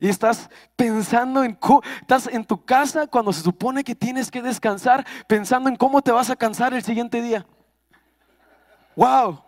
Y 0.00 0.08
estás 0.08 0.50
pensando 0.74 1.44
en, 1.44 1.56
estás 2.00 2.26
en 2.26 2.44
tu 2.44 2.64
casa 2.64 3.06
cuando 3.06 3.32
se 3.32 3.42
supone 3.42 3.84
que 3.84 3.94
tienes 3.94 4.28
que 4.28 4.42
descansar, 4.42 5.06
pensando 5.28 5.68
en 5.68 5.76
cómo 5.76 6.02
te 6.02 6.10
vas 6.10 6.28
a 6.28 6.34
cansar 6.34 6.74
el 6.74 6.82
siguiente 6.82 7.22
día. 7.22 7.46
¡Wow! 8.96 9.44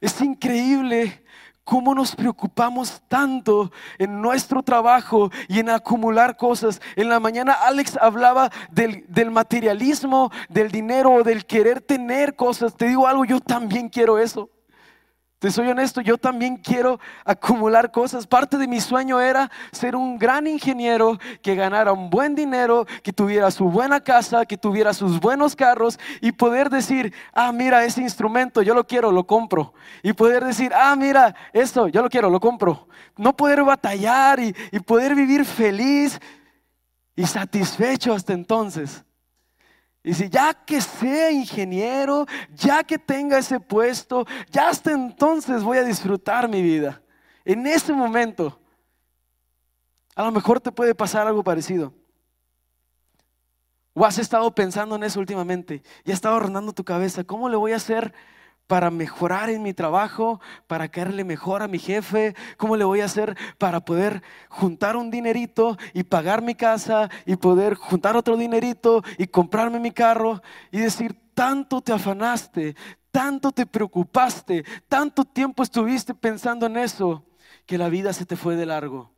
Es 0.00 0.18
increíble 0.22 1.22
¿Cómo 1.68 1.94
nos 1.94 2.16
preocupamos 2.16 3.02
tanto 3.08 3.70
en 3.98 4.22
nuestro 4.22 4.62
trabajo 4.62 5.30
y 5.48 5.58
en 5.58 5.68
acumular 5.68 6.38
cosas? 6.38 6.80
En 6.96 7.10
la 7.10 7.20
mañana 7.20 7.52
Alex 7.52 7.98
hablaba 8.00 8.50
del, 8.70 9.04
del, 9.06 9.30
materialismo, 9.30 10.32
del 10.48 10.70
dinero, 10.70 11.22
del 11.22 11.44
querer 11.44 11.82
tener 11.82 12.36
cosas. 12.36 12.74
Te 12.74 12.88
digo 12.88 13.06
algo, 13.06 13.26
yo 13.26 13.38
también 13.38 13.90
quiero 13.90 14.18
eso. 14.18 14.48
Te 15.38 15.52
soy 15.52 15.68
honesto, 15.68 16.00
yo 16.00 16.18
también 16.18 16.56
quiero 16.56 16.98
acumular 17.24 17.92
cosas. 17.92 18.26
Parte 18.26 18.58
de 18.58 18.66
mi 18.66 18.80
sueño 18.80 19.20
era 19.20 19.48
ser 19.70 19.94
un 19.94 20.18
gran 20.18 20.48
ingeniero 20.48 21.16
que 21.42 21.54
ganara 21.54 21.92
un 21.92 22.10
buen 22.10 22.34
dinero, 22.34 22.86
que 23.04 23.12
tuviera 23.12 23.48
su 23.52 23.66
buena 23.66 24.00
casa, 24.00 24.44
que 24.46 24.58
tuviera 24.58 24.92
sus 24.92 25.20
buenos 25.20 25.54
carros 25.54 26.00
y 26.20 26.32
poder 26.32 26.70
decir, 26.70 27.14
ah, 27.32 27.52
mira, 27.52 27.84
ese 27.84 28.02
instrumento, 28.02 28.62
yo 28.62 28.74
lo 28.74 28.84
quiero, 28.84 29.12
lo 29.12 29.28
compro. 29.28 29.74
Y 30.02 30.12
poder 30.12 30.44
decir, 30.44 30.72
ah, 30.74 30.96
mira, 30.96 31.36
esto, 31.52 31.86
yo 31.86 32.02
lo 32.02 32.10
quiero, 32.10 32.30
lo 32.30 32.40
compro. 32.40 32.88
No 33.16 33.36
poder 33.36 33.62
batallar 33.62 34.40
y, 34.40 34.52
y 34.72 34.80
poder 34.80 35.14
vivir 35.14 35.44
feliz 35.44 36.20
y 37.14 37.24
satisfecho 37.24 38.12
hasta 38.12 38.32
entonces. 38.32 39.04
Y 40.02 40.14
si 40.14 40.28
ya 40.28 40.54
que 40.54 40.80
sea 40.80 41.30
ingeniero, 41.30 42.26
ya 42.54 42.84
que 42.84 42.98
tenga 42.98 43.38
ese 43.38 43.60
puesto, 43.60 44.26
ya 44.50 44.68
hasta 44.68 44.92
entonces 44.92 45.62
voy 45.62 45.78
a 45.78 45.84
disfrutar 45.84 46.48
mi 46.48 46.62
vida. 46.62 47.02
En 47.44 47.66
ese 47.66 47.92
momento, 47.92 48.60
a 50.14 50.22
lo 50.22 50.32
mejor 50.32 50.60
te 50.60 50.72
puede 50.72 50.94
pasar 50.94 51.26
algo 51.26 51.42
parecido. 51.42 51.92
O 53.92 54.04
has 54.04 54.18
estado 54.18 54.54
pensando 54.54 54.96
en 54.96 55.02
eso 55.02 55.18
últimamente 55.18 55.82
y 56.04 56.10
has 56.10 56.16
estado 56.16 56.38
rondando 56.38 56.72
tu 56.72 56.84
cabeza, 56.84 57.24
¿cómo 57.24 57.48
le 57.48 57.56
voy 57.56 57.72
a 57.72 57.76
hacer 57.76 58.14
para 58.68 58.90
mejorar 58.90 59.50
en 59.50 59.62
mi 59.62 59.74
trabajo, 59.74 60.40
para 60.68 60.88
caerle 60.88 61.24
mejor 61.24 61.62
a 61.62 61.68
mi 61.68 61.80
jefe? 61.80 62.36
¿Cómo 62.56 62.76
le 62.76 62.84
voy 62.84 63.00
a 63.00 63.06
hacer 63.06 63.36
para 63.58 63.80
poder 63.80 64.22
juntar 64.48 64.94
un 64.94 65.10
dinerito 65.10 65.76
y 65.94 66.04
pagar 66.04 66.42
mi 66.42 66.54
casa 66.54 67.10
y 67.26 67.34
poder 67.34 67.74
juntar 67.74 68.16
otro 68.16 68.36
dinerito 68.36 69.02
y 69.16 69.26
comprarme 69.26 69.80
mi 69.80 69.90
carro 69.90 70.40
y 70.70 70.78
decir, 70.78 71.18
tanto 71.34 71.80
te 71.80 71.92
afanaste, 71.92 72.76
tanto 73.10 73.50
te 73.50 73.66
preocupaste, 73.66 74.64
tanto 74.86 75.24
tiempo 75.24 75.62
estuviste 75.62 76.14
pensando 76.14 76.66
en 76.66 76.76
eso, 76.76 77.24
que 77.66 77.78
la 77.78 77.88
vida 77.88 78.12
se 78.12 78.26
te 78.26 78.36
fue 78.36 78.54
de 78.54 78.66
largo. 78.66 79.10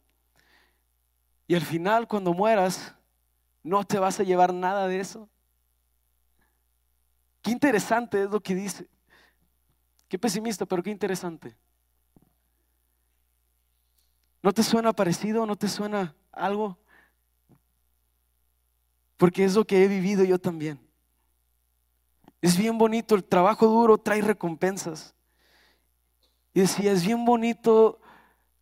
Y 1.48 1.56
al 1.56 1.62
final, 1.62 2.06
cuando 2.06 2.32
mueras, 2.32 2.94
no 3.64 3.84
te 3.84 3.98
vas 3.98 4.20
a 4.20 4.22
llevar 4.22 4.54
nada 4.54 4.86
de 4.86 5.00
eso. 5.00 5.28
Qué 7.42 7.50
interesante 7.50 8.22
es 8.22 8.30
lo 8.30 8.40
que 8.40 8.54
dice. 8.54 8.88
Qué 10.10 10.18
pesimista, 10.18 10.66
pero 10.66 10.82
qué 10.82 10.90
interesante. 10.90 11.56
¿No 14.42 14.52
te 14.52 14.64
suena 14.64 14.92
parecido? 14.92 15.46
¿No 15.46 15.54
te 15.54 15.68
suena 15.68 16.16
algo? 16.32 16.76
Porque 19.16 19.44
es 19.44 19.54
lo 19.54 19.64
que 19.64 19.84
he 19.84 19.86
vivido 19.86 20.24
yo 20.24 20.40
también. 20.40 20.80
Es 22.42 22.58
bien 22.58 22.76
bonito, 22.76 23.14
el 23.14 23.22
trabajo 23.22 23.66
duro 23.66 23.98
trae 23.98 24.20
recompensas. 24.20 25.14
Y 26.54 26.62
decía, 26.62 26.90
es 26.90 27.06
bien 27.06 27.24
bonito 27.24 28.00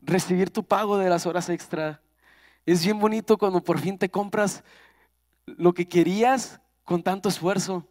recibir 0.03 0.51
tu 0.51 0.63
pago 0.63 0.99
de 0.99 1.09
las 1.09 1.25
horas 1.25 1.49
extra. 1.49 2.03
Es 2.67 2.85
bien 2.85 2.99
bonito 2.99 3.39
cuando 3.39 3.65
por 3.65 3.79
fin 3.79 3.97
te 3.97 4.11
compras 4.11 4.63
lo 5.47 5.73
que 5.73 5.89
querías 5.89 6.61
con 6.85 7.03
tanto 7.03 7.31
esfuerzo. 7.31 7.89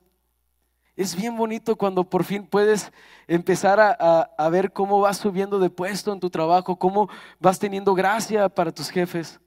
Es 0.97 1.15
bien 1.15 1.37
bonito 1.37 1.75
cuando 1.75 2.03
por 2.03 2.23
fin 2.23 2.47
puedes 2.47 2.91
empezar 3.27 3.79
a, 3.79 4.49
ver 4.49 4.73
cómo 4.73 4.99
vas 4.99 5.17
subiendo 5.17 5.59
de 5.59 5.69
puesto 5.69 6.11
en 6.11 6.19
tu 6.19 6.31
trabajo, 6.31 6.79
cómo 6.79 7.07
vas 7.39 7.59
teniendo 7.59 7.93
gracia 7.93 8.49
para 8.49 8.71
tus 8.71 8.89
jefes. 8.89 9.39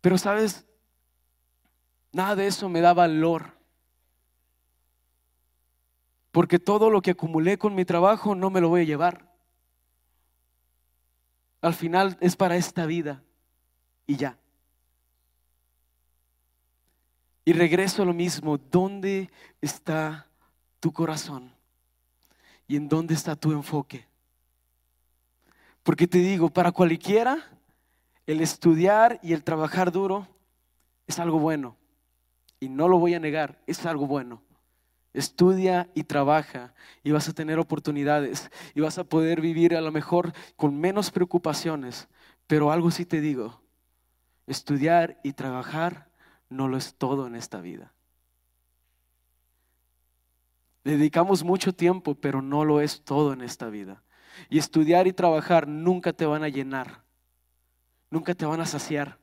Pero 0.00 0.16
sabes, 0.16 0.66
nada 2.10 2.34
de 2.34 2.46
eso 2.46 2.70
me 2.70 2.80
da 2.80 2.94
valor. 2.94 3.58
Porque 6.30 6.58
todo 6.58 6.88
lo 6.88 7.02
que 7.02 7.10
acumulé 7.10 7.58
con 7.58 7.74
mi 7.74 7.84
trabajo 7.84 8.34
no 8.34 8.48
me 8.48 8.62
lo 8.62 8.70
voy 8.70 8.80
a 8.80 8.84
llevar. 8.84 9.30
Al 11.60 11.74
final 11.74 12.16
es 12.22 12.34
para 12.34 12.56
esta 12.56 12.86
vida 12.86 13.22
y 14.06 14.16
ya. 14.16 14.38
Y 17.44 17.52
regreso 17.52 18.02
a 18.02 18.06
lo 18.06 18.14
mismo, 18.14 18.58
¿dónde 18.58 19.30
está 19.60 20.28
tu 20.78 20.92
corazón? 20.92 21.52
¿Y 22.68 22.76
en 22.76 22.88
dónde 22.88 23.14
está 23.14 23.34
tu 23.34 23.52
enfoque? 23.52 24.06
Porque 25.82 26.06
te 26.06 26.18
digo, 26.18 26.50
para 26.50 26.70
cualquiera, 26.70 27.38
el 28.26 28.40
estudiar 28.40 29.18
y 29.22 29.32
el 29.32 29.42
trabajar 29.42 29.90
duro 29.90 30.28
es 31.06 31.18
algo 31.18 31.40
bueno. 31.40 31.76
Y 32.60 32.68
no 32.68 32.86
lo 32.86 32.98
voy 32.98 33.14
a 33.14 33.20
negar, 33.20 33.60
es 33.66 33.84
algo 33.86 34.06
bueno. 34.06 34.42
Estudia 35.12 35.90
y 35.94 36.04
trabaja 36.04 36.74
y 37.02 37.10
vas 37.10 37.28
a 37.28 37.34
tener 37.34 37.58
oportunidades 37.58 38.50
y 38.74 38.80
vas 38.80 38.98
a 38.98 39.04
poder 39.04 39.40
vivir 39.40 39.74
a 39.76 39.80
lo 39.80 39.90
mejor 39.90 40.32
con 40.56 40.78
menos 40.78 41.10
preocupaciones. 41.10 42.08
Pero 42.46 42.70
algo 42.70 42.90
sí 42.92 43.04
te 43.04 43.20
digo, 43.20 43.60
estudiar 44.46 45.18
y 45.24 45.32
trabajar 45.32 46.11
no 46.52 46.68
lo 46.68 46.76
es 46.76 46.94
todo 46.94 47.26
en 47.26 47.34
esta 47.34 47.60
vida. 47.60 47.92
Dedicamos 50.84 51.44
mucho 51.44 51.72
tiempo, 51.74 52.14
pero 52.14 52.42
no 52.42 52.64
lo 52.64 52.80
es 52.80 53.02
todo 53.02 53.32
en 53.32 53.40
esta 53.40 53.68
vida. 53.68 54.02
Y 54.48 54.58
estudiar 54.58 55.06
y 55.06 55.12
trabajar 55.12 55.68
nunca 55.68 56.12
te 56.12 56.26
van 56.26 56.42
a 56.42 56.48
llenar, 56.48 57.02
nunca 58.10 58.34
te 58.34 58.46
van 58.46 58.60
a 58.60 58.66
saciar. 58.66 59.18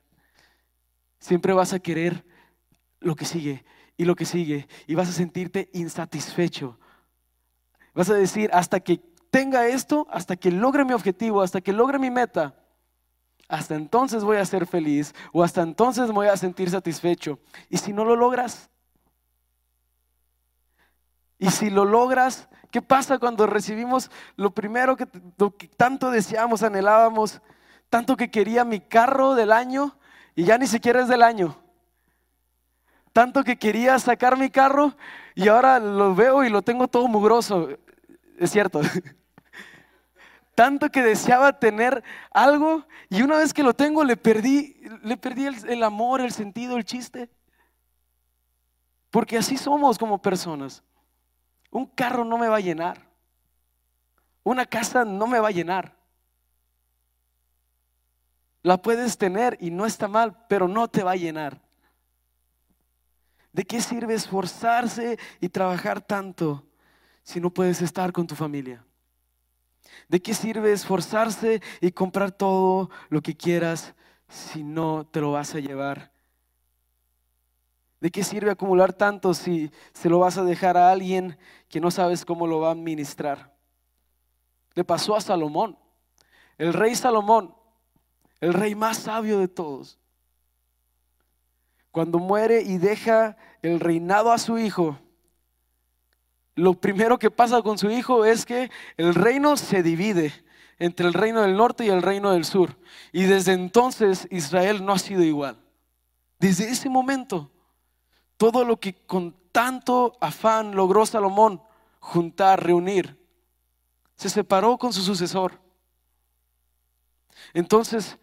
Siempre 1.18 1.52
vas 1.52 1.72
a 1.72 1.80
querer 1.80 2.24
lo 3.00 3.14
que 3.14 3.24
sigue 3.24 3.64
y 3.96 4.04
lo 4.04 4.16
que 4.16 4.24
sigue 4.24 4.68
y 4.86 4.94
vas 4.94 5.08
a 5.08 5.12
sentirte 5.12 5.68
insatisfecho. 5.72 6.78
Vas 7.92 8.08
a 8.08 8.14
decir, 8.14 8.50
hasta 8.52 8.80
que 8.80 9.02
tenga 9.30 9.66
esto, 9.66 10.06
hasta 10.10 10.36
que 10.36 10.50
logre 10.50 10.84
mi 10.84 10.92
objetivo, 10.92 11.42
hasta 11.42 11.60
que 11.60 11.72
logre 11.72 11.98
mi 11.98 12.10
meta, 12.10 12.59
hasta 13.50 13.74
entonces 13.74 14.22
voy 14.22 14.36
a 14.36 14.44
ser 14.44 14.64
feliz 14.64 15.12
o 15.32 15.42
hasta 15.42 15.62
entonces 15.62 16.12
voy 16.12 16.28
a 16.28 16.36
sentir 16.36 16.70
satisfecho. 16.70 17.40
Y 17.68 17.78
si 17.78 17.92
no 17.92 18.04
lo 18.04 18.14
logras, 18.14 18.70
y 21.36 21.50
si 21.50 21.68
lo 21.68 21.84
logras, 21.84 22.48
¿qué 22.70 22.80
pasa 22.80 23.18
cuando 23.18 23.46
recibimos 23.46 24.10
lo 24.36 24.50
primero 24.50 24.96
que, 24.96 25.06
tanto 25.76 26.10
deseamos, 26.10 26.62
anhelábamos, 26.62 27.40
tanto 27.88 28.16
que 28.16 28.30
quería 28.30 28.64
mi 28.64 28.78
carro 28.78 29.34
del 29.34 29.50
año 29.50 29.98
y 30.36 30.44
ya 30.44 30.56
ni 30.56 30.68
siquiera 30.68 31.00
es 31.00 31.08
del 31.08 31.22
año? 31.22 31.56
Tanto 33.12 33.42
que 33.42 33.58
quería 33.58 33.98
sacar 33.98 34.38
mi 34.38 34.50
carro 34.50 34.94
y 35.34 35.48
ahora 35.48 35.80
lo 35.80 36.14
veo 36.14 36.44
y 36.44 36.50
lo 36.50 36.62
tengo 36.62 36.86
todo 36.86 37.08
mugroso. 37.08 37.68
Es 38.38 38.52
cierto. 38.52 38.80
tanto 40.60 40.90
que 40.90 41.02
deseaba 41.02 41.58
tener 41.58 42.04
algo 42.30 42.86
y 43.08 43.22
una 43.22 43.38
vez 43.38 43.54
que 43.54 43.62
lo 43.62 43.72
tengo 43.72 44.04
le 44.04 44.18
perdí, 44.18 44.76
le 45.02 45.16
perdí 45.16 45.46
el, 45.46 45.82
amor, 45.82 46.20
el 46.20 46.32
sentido, 46.32 46.76
el 46.76 46.84
chiste. 46.84 47.30
Porque 49.08 49.38
así 49.38 49.56
somos 49.56 49.96
como 49.96 50.20
personas. 50.20 50.82
Un 51.70 51.86
carro 51.86 52.26
no 52.26 52.36
me 52.36 52.46
va 52.46 52.56
a 52.56 52.60
llenar. 52.60 53.08
Una 54.42 54.66
casa 54.66 55.02
no 55.02 55.26
me 55.26 55.40
va 55.40 55.48
a 55.48 55.52
llenar. 55.52 55.96
La 58.62 58.82
puedes 58.82 59.16
tener 59.16 59.56
y 59.62 59.70
no 59.70 59.86
está 59.86 60.08
mal, 60.08 60.44
pero 60.46 60.68
no 60.68 60.88
te 60.88 61.02
va 61.02 61.12
a 61.12 61.16
llenar. 61.16 61.58
¿De 63.50 63.64
qué 63.64 63.80
sirve 63.80 64.12
esforzarse 64.12 65.18
y 65.40 65.48
trabajar 65.48 66.02
tanto 66.02 66.66
si 67.22 67.40
no 67.40 67.48
puedes 67.48 67.80
estar 67.80 68.12
con 68.12 68.26
tu 68.26 68.34
familia? 68.34 68.84
¿De 70.08 70.20
qué 70.20 70.34
sirve 70.34 70.72
esforzarse 70.72 71.62
y 71.80 71.92
comprar 71.92 72.32
todo 72.32 72.90
lo 73.08 73.22
que 73.22 73.36
quieras 73.36 73.94
si 74.28 74.62
no 74.62 75.06
te 75.06 75.20
lo 75.20 75.32
vas 75.32 75.54
a 75.54 75.60
llevar? 75.60 76.10
¿De 78.00 78.10
qué 78.10 78.24
sirve 78.24 78.50
acumular 78.50 78.92
tanto 78.92 79.34
si 79.34 79.70
se 79.92 80.08
lo 80.08 80.18
vas 80.18 80.38
a 80.38 80.44
dejar 80.44 80.76
a 80.76 80.90
alguien 80.90 81.38
que 81.68 81.80
no 81.80 81.90
sabes 81.90 82.24
cómo 82.24 82.46
lo 82.46 82.60
va 82.60 82.68
a 82.68 82.72
administrar? 82.72 83.54
Le 84.74 84.84
pasó 84.84 85.14
a 85.14 85.20
Salomón, 85.20 85.78
el 86.56 86.72
rey 86.72 86.94
Salomón, 86.94 87.54
el 88.40 88.54
rey 88.54 88.74
más 88.74 88.98
sabio 88.98 89.38
de 89.38 89.48
todos. 89.48 89.98
Cuando 91.90 92.18
muere 92.18 92.62
y 92.62 92.78
deja 92.78 93.36
el 93.62 93.80
reinado 93.80 94.32
a 94.32 94.38
su 94.38 94.58
hijo, 94.58 94.98
lo 96.54 96.74
primero 96.74 97.18
que 97.18 97.30
pasa 97.30 97.62
con 97.62 97.78
su 97.78 97.90
hijo 97.90 98.24
es 98.24 98.44
que 98.44 98.70
el 98.96 99.14
reino 99.14 99.56
se 99.56 99.82
divide 99.82 100.32
entre 100.78 101.06
el 101.06 101.14
reino 101.14 101.42
del 101.42 101.56
norte 101.56 101.84
y 101.84 101.90
el 101.90 102.02
reino 102.02 102.32
del 102.32 102.44
sur. 102.44 102.76
Y 103.12 103.24
desde 103.24 103.52
entonces 103.52 104.26
Israel 104.30 104.84
no 104.84 104.92
ha 104.92 104.98
sido 104.98 105.22
igual. 105.22 105.58
Desde 106.38 106.70
ese 106.70 106.88
momento, 106.88 107.50
todo 108.36 108.64
lo 108.64 108.80
que 108.80 108.94
con 108.94 109.36
tanto 109.52 110.16
afán 110.20 110.74
logró 110.74 111.04
Salomón 111.04 111.62
juntar, 112.00 112.64
reunir, 112.64 113.20
se 114.16 114.30
separó 114.30 114.78
con 114.78 114.92
su 114.92 115.02
sucesor. 115.02 115.60
Entonces, 117.52 118.18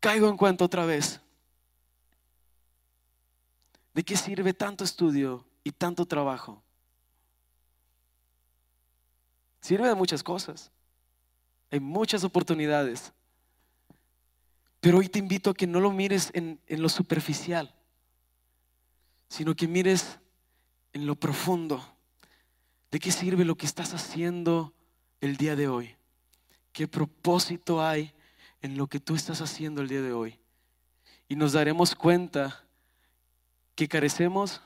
caigo 0.00 0.28
en 0.28 0.36
cuenta 0.36 0.64
otra 0.64 0.86
vez. 0.86 1.20
¿De 3.92 4.02
qué 4.02 4.16
sirve 4.16 4.54
tanto 4.54 4.82
estudio 4.82 5.44
y 5.62 5.70
tanto 5.72 6.06
trabajo? 6.06 6.63
Sirve 9.64 9.88
de 9.88 9.94
muchas 9.94 10.22
cosas. 10.22 10.70
Hay 11.70 11.80
muchas 11.80 12.22
oportunidades. 12.22 13.14
Pero 14.78 14.98
hoy 14.98 15.08
te 15.08 15.18
invito 15.18 15.48
a 15.48 15.54
que 15.54 15.66
no 15.66 15.80
lo 15.80 15.90
mires 15.90 16.30
en, 16.34 16.60
en 16.66 16.82
lo 16.82 16.90
superficial, 16.90 17.74
sino 19.26 19.56
que 19.56 19.66
mires 19.66 20.18
en 20.92 21.06
lo 21.06 21.16
profundo. 21.16 21.82
¿De 22.90 22.98
qué 22.98 23.10
sirve 23.10 23.46
lo 23.46 23.56
que 23.56 23.64
estás 23.64 23.94
haciendo 23.94 24.74
el 25.22 25.38
día 25.38 25.56
de 25.56 25.66
hoy? 25.66 25.96
¿Qué 26.74 26.86
propósito 26.86 27.82
hay 27.82 28.12
en 28.60 28.76
lo 28.76 28.86
que 28.86 29.00
tú 29.00 29.14
estás 29.14 29.40
haciendo 29.40 29.80
el 29.80 29.88
día 29.88 30.02
de 30.02 30.12
hoy? 30.12 30.38
Y 31.26 31.36
nos 31.36 31.54
daremos 31.54 31.94
cuenta 31.94 32.66
que 33.74 33.88
carecemos 33.88 34.60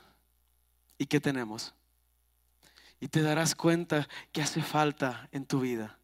y 0.97 1.05
que 1.05 1.21
tenemos 1.21 1.73
y 2.99 3.07
te 3.07 3.21
darás 3.21 3.55
cuenta 3.55 4.07
que 4.31 4.41
hace 4.41 4.61
falta 4.61 5.29
en 5.31 5.45
tu 5.45 5.61
vida. 5.61 5.97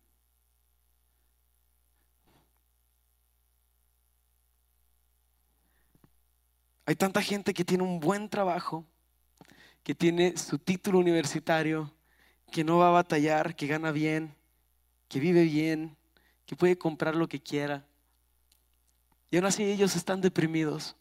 Hay 6.85 6.95
tanta 6.95 7.21
gente 7.21 7.53
que 7.53 7.65
tiene 7.65 7.83
un 7.83 7.99
buen 7.99 8.29
trabajo, 8.29 8.85
que 9.83 9.95
tiene 9.95 10.37
su 10.37 10.59
título 10.59 10.99
universitario, 10.99 11.91
que 12.51 12.63
no 12.63 12.77
va 12.77 12.89
a 12.89 12.91
batallar, 12.91 13.55
que 13.55 13.67
gana 13.67 13.91
bien, 13.91 14.35
que 15.07 15.19
vive 15.19 15.43
bien, 15.43 15.97
que 16.45 16.55
puede 16.55 16.77
comprar 16.77 17.15
lo 17.15 17.27
que 17.27 17.41
quiera. 17.41 17.85
Y 19.31 19.37
aún 19.37 19.45
así 19.45 19.63
ellos 19.63 19.95
están 19.95 20.21
deprimidos. 20.21 20.95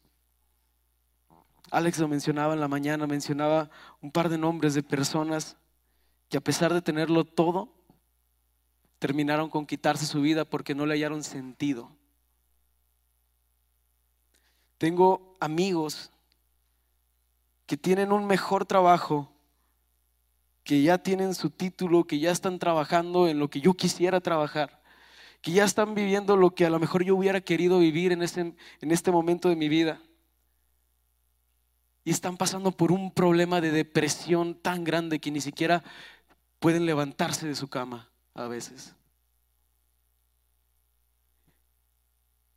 Alex 1.70 1.98
lo 1.98 2.08
mencionaba 2.08 2.54
en 2.54 2.60
la 2.60 2.68
mañana, 2.68 3.06
mencionaba 3.06 3.70
un 4.00 4.10
par 4.10 4.28
de 4.28 4.38
nombres 4.38 4.74
de 4.74 4.82
personas 4.82 5.56
que 6.34 6.38
a 6.38 6.40
pesar 6.40 6.74
de 6.74 6.82
tenerlo 6.82 7.24
todo, 7.24 7.72
terminaron 8.98 9.48
con 9.48 9.66
quitarse 9.66 10.04
su 10.04 10.20
vida 10.20 10.44
porque 10.44 10.74
no 10.74 10.84
le 10.84 10.94
hallaron 10.94 11.22
sentido. 11.22 11.92
Tengo 14.76 15.36
amigos 15.38 16.10
que 17.66 17.76
tienen 17.76 18.10
un 18.10 18.26
mejor 18.26 18.66
trabajo, 18.66 19.30
que 20.64 20.82
ya 20.82 20.98
tienen 20.98 21.36
su 21.36 21.50
título, 21.50 22.02
que 22.02 22.18
ya 22.18 22.32
están 22.32 22.58
trabajando 22.58 23.28
en 23.28 23.38
lo 23.38 23.48
que 23.48 23.60
yo 23.60 23.74
quisiera 23.74 24.20
trabajar, 24.20 24.82
que 25.40 25.52
ya 25.52 25.62
están 25.62 25.94
viviendo 25.94 26.36
lo 26.36 26.50
que 26.50 26.66
a 26.66 26.70
lo 26.70 26.80
mejor 26.80 27.04
yo 27.04 27.14
hubiera 27.14 27.42
querido 27.42 27.78
vivir 27.78 28.10
en 28.10 28.22
este, 28.22 28.40
en 28.40 28.90
este 28.90 29.12
momento 29.12 29.48
de 29.48 29.54
mi 29.54 29.68
vida. 29.68 30.02
Y 32.02 32.10
están 32.10 32.36
pasando 32.36 32.72
por 32.72 32.90
un 32.90 33.12
problema 33.12 33.60
de 33.60 33.70
depresión 33.70 34.56
tan 34.56 34.82
grande 34.82 35.20
que 35.20 35.30
ni 35.30 35.40
siquiera 35.40 35.84
pueden 36.64 36.86
levantarse 36.86 37.46
de 37.46 37.54
su 37.54 37.68
cama 37.68 38.08
a 38.32 38.48
veces. 38.48 38.94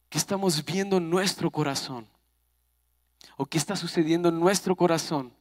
¿Qué 0.07 0.17
estamos 0.17 0.63
viendo 0.63 0.95
en 0.95 1.09
nuestro 1.09 1.51
corazón? 1.51 2.07
¿O 3.35 3.45
qué 3.45 3.57
está 3.57 3.75
sucediendo 3.75 4.29
en 4.29 4.39
nuestro 4.39 4.77
corazón? 4.77 5.33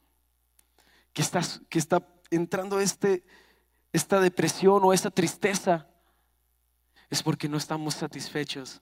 Que 1.13 1.21
está, 1.21 1.39
que 1.69 1.79
está 1.79 2.05
entrando 2.29 2.81
este, 2.81 3.23
esta 3.93 4.19
depresión 4.19 4.81
o 4.83 4.91
esta 4.91 5.11
tristeza. 5.11 5.87
Es 7.09 7.23
porque 7.23 7.47
no 7.47 7.55
estamos 7.55 7.93
satisfechos. 7.93 8.81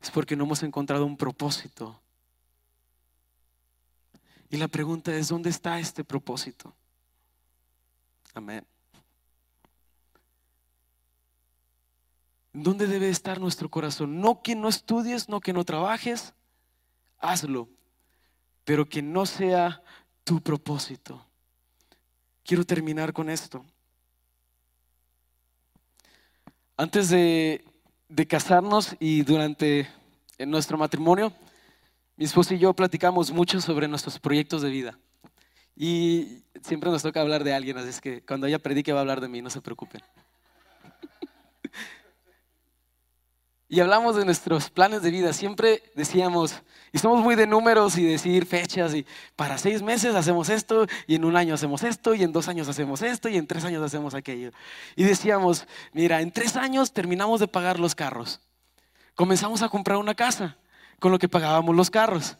Es 0.00 0.10
porque 0.10 0.36
no 0.36 0.44
hemos 0.44 0.62
encontrado 0.62 1.04
un 1.04 1.18
propósito. 1.18 2.00
Y 4.48 4.56
la 4.56 4.68
pregunta 4.68 5.14
es, 5.14 5.28
¿dónde 5.28 5.50
está 5.50 5.78
este 5.78 6.02
propósito? 6.02 6.74
Amén. 8.32 8.66
¿Dónde 12.52 12.86
debe 12.86 13.08
estar 13.08 13.40
nuestro 13.40 13.70
corazón? 13.70 14.20
No 14.20 14.42
que 14.42 14.54
no 14.54 14.68
estudies, 14.68 15.28
no 15.28 15.40
que 15.40 15.52
no 15.52 15.64
trabajes, 15.64 16.34
hazlo, 17.18 17.68
pero 18.64 18.88
que 18.88 19.00
no 19.00 19.24
sea 19.24 19.82
tu 20.24 20.40
propósito. 20.40 21.24
Quiero 22.44 22.64
terminar 22.64 23.12
con 23.12 23.30
esto. 23.30 23.64
Antes 26.76 27.08
de, 27.08 27.64
casarnos 28.28 28.96
y 28.98 29.22
durante 29.22 29.88
nuestro 30.38 30.76
matrimonio, 30.76 31.32
mi 32.16 32.24
esposa 32.24 32.54
y 32.54 32.58
yo 32.58 32.74
platicamos 32.74 33.30
mucho 33.30 33.60
sobre 33.60 33.88
nuestros 33.88 34.18
proyectos 34.18 34.62
de 34.62 34.70
vida. 34.70 34.98
Y 35.74 36.42
siempre 36.62 36.90
nos 36.90 37.02
toca 37.02 37.20
hablar 37.20 37.44
de 37.44 37.54
alguien, 37.54 37.78
así 37.78 37.88
es 37.88 38.00
que 38.00 38.22
cuando 38.22 38.46
ella 38.46 38.58
predique 38.58 38.92
va 38.92 38.98
a 38.98 39.02
hablar 39.02 39.20
de 39.20 39.28
mí, 39.28 39.40
no 39.40 39.48
se 39.48 39.60
preocupen. 39.60 40.02
Y 43.72 43.80
hablamos 43.80 44.16
de 44.16 44.26
nuestros 44.26 44.68
planes 44.68 45.00
de 45.00 45.10
vida. 45.10 45.32
Siempre 45.32 45.82
decíamos, 45.94 46.60
y 46.92 46.98
somos 46.98 47.20
muy 47.20 47.36
de 47.36 47.46
números 47.46 47.96
y 47.96 48.04
decir 48.04 48.44
fechas, 48.44 48.94
y 48.94 49.06
para 49.34 49.56
seis 49.56 49.80
meses 49.80 50.14
hacemos 50.14 50.50
esto, 50.50 50.86
y 51.06 51.14
en 51.14 51.24
un 51.24 51.36
año 51.36 51.54
hacemos 51.54 51.82
esto, 51.82 52.14
y 52.14 52.22
en 52.22 52.32
dos 52.32 52.48
años 52.48 52.68
hacemos 52.68 53.00
esto, 53.00 53.30
y 53.30 53.38
en 53.38 53.46
tres 53.46 53.64
años 53.64 53.82
hacemos 53.82 54.12
aquello. 54.12 54.50
Y 54.94 55.04
decíamos, 55.04 55.66
mira, 55.94 56.20
en 56.20 56.30
tres 56.30 56.56
años 56.56 56.92
terminamos 56.92 57.40
de 57.40 57.48
pagar 57.48 57.80
los 57.80 57.94
carros. 57.94 58.42
Comenzamos 59.14 59.62
a 59.62 59.70
comprar 59.70 59.96
una 59.96 60.14
casa 60.14 60.58
con 60.98 61.10
lo 61.10 61.18
que 61.18 61.30
pagábamos 61.30 61.74
los 61.74 61.88
carros. 61.88 62.36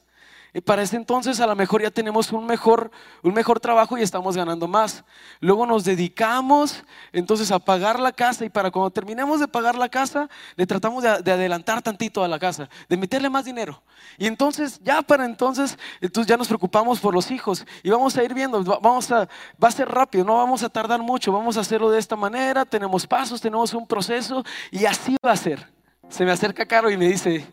Y 0.54 0.60
para 0.60 0.82
ese 0.82 0.96
entonces 0.96 1.40
a 1.40 1.46
lo 1.46 1.56
mejor 1.56 1.80
ya 1.80 1.90
tenemos 1.90 2.30
un 2.30 2.44
mejor, 2.44 2.90
un 3.22 3.32
mejor 3.32 3.58
trabajo 3.58 3.96
y 3.96 4.02
estamos 4.02 4.36
ganando 4.36 4.68
más. 4.68 5.02
Luego 5.40 5.64
nos 5.64 5.84
dedicamos 5.84 6.84
entonces 7.10 7.50
a 7.50 7.58
pagar 7.58 7.98
la 7.98 8.12
casa 8.12 8.44
y 8.44 8.50
para 8.50 8.70
cuando 8.70 8.90
terminemos 8.90 9.40
de 9.40 9.48
pagar 9.48 9.76
la 9.76 9.88
casa, 9.88 10.28
le 10.56 10.66
tratamos 10.66 11.02
de, 11.02 11.08
adelantar 11.08 11.80
tantito 11.80 12.22
a 12.22 12.28
la 12.28 12.38
casa, 12.38 12.68
de 12.86 12.96
meterle 12.98 13.30
más 13.30 13.46
dinero. 13.46 13.82
Y 14.18 14.26
entonces 14.26 14.78
ya 14.82 15.00
para 15.00 15.24
entonces, 15.24 15.78
entonces 16.02 16.28
ya 16.28 16.36
nos 16.36 16.48
preocupamos 16.48 17.00
por 17.00 17.14
los 17.14 17.30
hijos 17.30 17.64
y 17.82 17.88
vamos 17.88 18.14
a 18.18 18.22
ir 18.22 18.34
viendo, 18.34 18.62
vamos 18.62 19.10
a, 19.10 19.28
va 19.62 19.68
a 19.68 19.70
ser 19.70 19.88
rápido, 19.88 20.22
no 20.22 20.36
vamos 20.36 20.62
a 20.62 20.68
tardar 20.68 21.00
mucho, 21.00 21.32
vamos 21.32 21.56
a 21.56 21.60
hacerlo 21.60 21.90
de 21.90 21.98
esta 21.98 22.14
manera, 22.14 22.66
tenemos 22.66 23.06
pasos, 23.06 23.40
tenemos 23.40 23.72
un 23.72 23.86
proceso 23.86 24.44
y 24.70 24.84
así 24.84 25.16
va 25.24 25.32
a 25.32 25.36
ser. 25.36 25.66
Se 26.10 26.26
me 26.26 26.30
acerca 26.30 26.66
Caro 26.66 26.90
y 26.90 26.98
me 26.98 27.08
dice, 27.08 27.46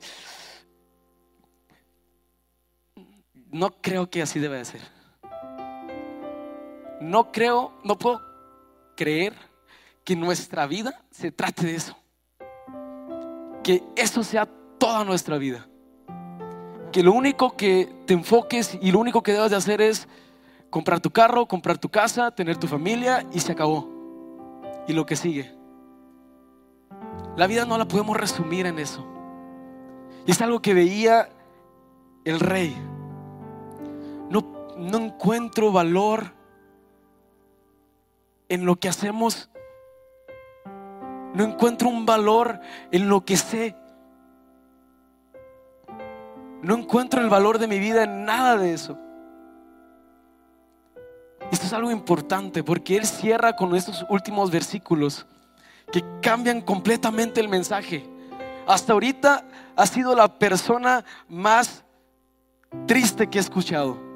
no 3.52 3.72
creo 3.82 4.10
que 4.10 4.22
así 4.22 4.40
debe 4.40 4.58
de 4.58 4.66
ser. 4.66 4.82
No 7.02 7.32
creo, 7.32 7.74
no 7.84 7.98
puedo 7.98 8.22
creer 8.96 9.34
que 10.04 10.16
nuestra 10.16 10.68
vida 10.68 11.04
se 11.12 11.32
trate 11.32 11.66
de 11.66 11.76
eso. 11.76 11.98
Que 13.64 13.84
eso 13.96 14.24
sea 14.24 14.48
toda 14.78 15.04
nuestra 15.04 15.38
vida. 15.38 15.68
Que 16.92 17.04
lo 17.04 17.14
único 17.14 17.56
que 17.56 17.90
te 18.06 18.14
enfoques 18.14 18.78
y 18.82 18.92
lo 18.92 19.00
único 19.00 19.24
que 19.24 19.34
debes 19.34 19.52
de 19.52 19.58
hacer 19.58 19.82
es 19.82 20.08
comprar 20.70 21.00
tu 21.00 21.12
carro, 21.12 21.48
comprar 21.48 21.78
tu 21.78 21.90
casa, 21.90 22.32
tener 22.32 22.58
tu 22.58 22.68
familia 22.68 23.26
y 23.32 23.40
se 23.40 23.52
acabó. 23.52 23.88
Y 24.88 24.94
lo 24.94 25.06
que 25.06 25.16
sigue. 25.16 25.54
La 27.38 27.48
vida 27.48 27.66
no 27.66 27.78
la 27.78 27.88
podemos 27.88 28.18
resumir 28.18 28.66
en 28.66 28.80
eso. 28.80 29.06
Y 30.26 30.32
es 30.32 30.42
algo 30.42 30.62
que 30.62 30.74
veía 30.74 31.30
el 32.26 32.40
rey 32.40 32.76
no 34.80 34.98
encuentro 34.98 35.72
valor 35.72 36.34
en 38.48 38.66
lo 38.66 38.78
que 38.78 38.90
hacemos. 38.90 39.50
No 41.34 41.44
encuentro 41.44 41.90
un 41.90 42.06
valor 42.06 42.60
en 42.92 43.10
lo 43.10 43.24
que 43.26 43.38
sé. 43.38 43.76
No 46.62 46.76
encuentro 46.76 47.22
el 47.22 47.30
valor 47.30 47.60
de 47.60 47.68
mi 47.68 47.78
vida 47.78 48.04
en 48.04 48.26
nada 48.26 48.58
de 48.58 48.74
eso. 48.74 48.98
Esto 51.52 51.66
es 51.66 51.74
algo 51.74 51.92
importante 51.92 52.64
porque 52.64 52.96
Él 52.96 53.06
cierra 53.06 53.56
con 53.56 53.76
estos 53.76 54.06
últimos 54.10 54.50
versículos 54.50 55.26
que 55.92 56.04
cambian 56.22 56.62
completamente 56.62 57.42
el 57.42 57.50
mensaje. 57.50 58.08
Hasta 58.68 58.94
ahorita 58.94 59.46
ha 59.76 59.86
sido 59.88 60.16
la 60.16 60.28
persona 60.40 61.04
más 61.28 61.84
triste 62.86 63.28
que 63.28 63.40
he 63.40 63.42
escuchado 63.42 64.09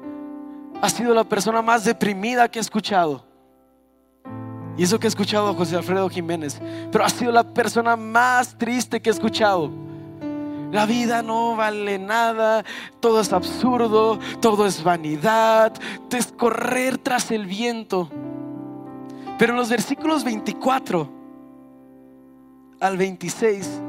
ha 0.84 0.88
sido 0.90 1.14
la 1.14 1.24
persona 1.24 1.62
más 1.62 1.82
deprimida 1.82 2.46
que 2.46 2.58
he 2.58 2.62
escuchado. 2.62 3.24
Y 4.76 4.82
eso 4.82 4.98
que 4.98 5.06
he 5.06 5.08
escuchado 5.08 5.48
a 5.48 5.54
José 5.54 5.76
Alfredo 5.76 6.10
Jiménez. 6.10 6.60
Pero 6.92 7.02
ha 7.02 7.08
sido 7.08 7.32
la 7.32 7.42
persona 7.42 7.96
más 7.96 8.58
triste 8.58 9.00
que 9.00 9.08
he 9.08 9.12
escuchado. 9.12 9.70
La 10.70 10.84
vida 10.84 11.22
no 11.22 11.56
vale 11.56 11.98
nada, 11.98 12.64
todo 13.00 13.22
es 13.22 13.32
absurdo, 13.32 14.18
todo 14.42 14.66
es 14.66 14.84
vanidad, 14.84 15.72
es 16.10 16.30
correr 16.32 16.98
tras 16.98 17.30
el 17.30 17.46
viento. 17.46 18.10
Pero 19.38 19.52
en 19.52 19.56
los 19.56 19.70
versículos 19.70 20.22
24 20.22 21.08
al 22.80 22.96
26 22.98 23.80